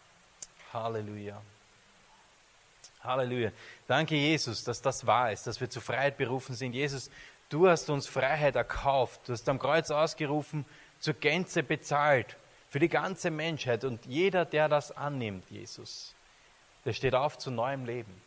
Halleluja. 0.74 1.42
Halleluja. 3.04 3.52
Danke, 3.88 4.16
Jesus, 4.16 4.64
dass 4.64 4.82
das 4.82 5.06
wahr 5.06 5.32
ist, 5.32 5.48
dass 5.48 5.60
wir 5.60 5.70
zur 5.70 5.82
Freiheit 5.82 6.18
berufen 6.18 6.56
sind. 6.56 6.74
Jesus, 6.74 7.10
du 7.50 7.68
hast 7.68 7.90
uns 7.90 8.08
Freiheit 8.08 8.56
erkauft. 8.56 9.22
Du 9.28 9.34
hast 9.34 9.48
am 9.50 9.60
Kreuz 9.60 9.90
ausgerufen, 9.92 10.66
zur 11.00 11.14
Gänze 11.16 11.64
bezahlt, 11.64 12.38
für 12.70 12.80
die 12.80 12.90
ganze 12.90 13.32
Menschheit. 13.32 13.84
Und 13.84 14.06
jeder, 14.06 14.46
der 14.46 14.70
das 14.70 14.92
annimmt, 14.92 15.50
Jesus, 15.50 16.14
der 16.84 16.94
steht 16.94 17.16
auf 17.16 17.38
zu 17.38 17.52
neuem 17.52 17.86
Leben. 17.86 18.22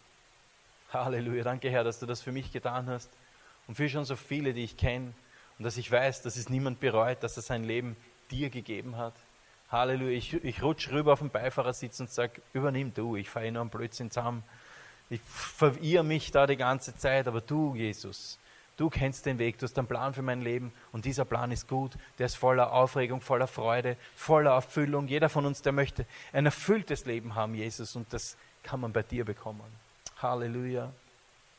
Halleluja. 0.92 1.44
Danke, 1.44 1.70
Herr, 1.70 1.84
dass 1.84 2.00
du 2.00 2.06
das 2.06 2.22
für 2.22 2.32
mich 2.32 2.52
getan 2.52 2.88
hast 2.88 3.11
und 3.66 3.74
für 3.74 3.88
schon 3.88 4.04
so 4.04 4.16
viele, 4.16 4.54
die 4.54 4.64
ich 4.64 4.76
kenne. 4.76 5.12
Und 5.58 5.64
dass 5.64 5.76
ich 5.76 5.90
weiß, 5.90 6.22
dass 6.22 6.37
es 6.37 6.48
niemand 6.48 6.80
bereut, 6.80 7.22
dass 7.22 7.37
er 7.37 7.42
sein 7.42 7.64
Leben 7.64 7.96
dir 8.30 8.50
gegeben 8.50 8.96
hat. 8.96 9.14
Halleluja. 9.70 10.16
Ich, 10.16 10.32
ich 10.32 10.62
rutsche 10.62 10.92
rüber 10.92 11.12
auf 11.12 11.18
den 11.18 11.30
Beifahrersitz 11.30 12.00
und 12.00 12.10
sage, 12.10 12.40
übernimm 12.52 12.94
du, 12.94 13.16
ich 13.16 13.28
fahre 13.28 13.50
nur 13.52 13.62
einen 13.62 13.70
Blödsinn 13.70 14.10
zusammen. 14.10 14.42
Ich 15.10 15.20
verirre 15.22 16.04
mich 16.04 16.30
da 16.30 16.46
die 16.46 16.56
ganze 16.56 16.96
Zeit, 16.96 17.28
aber 17.28 17.40
du, 17.40 17.74
Jesus, 17.74 18.38
du 18.76 18.90
kennst 18.90 19.26
den 19.26 19.38
Weg, 19.38 19.58
du 19.58 19.64
hast 19.64 19.78
einen 19.78 19.88
Plan 19.88 20.12
für 20.12 20.22
mein 20.22 20.42
Leben 20.42 20.72
und 20.92 21.04
dieser 21.04 21.24
Plan 21.24 21.50
ist 21.50 21.68
gut. 21.68 21.92
Der 22.18 22.26
ist 22.26 22.36
voller 22.36 22.72
Aufregung, 22.72 23.20
voller 23.20 23.46
Freude, 23.46 23.96
voller 24.14 24.52
Erfüllung. 24.52 25.08
Jeder 25.08 25.28
von 25.28 25.46
uns, 25.46 25.62
der 25.62 25.72
möchte 25.72 26.06
ein 26.32 26.46
erfülltes 26.46 27.06
Leben 27.06 27.34
haben, 27.34 27.54
Jesus, 27.54 27.96
und 27.96 28.12
das 28.12 28.36
kann 28.62 28.80
man 28.80 28.92
bei 28.92 29.02
dir 29.02 29.24
bekommen. 29.24 29.62
Halleluja. 30.20 30.92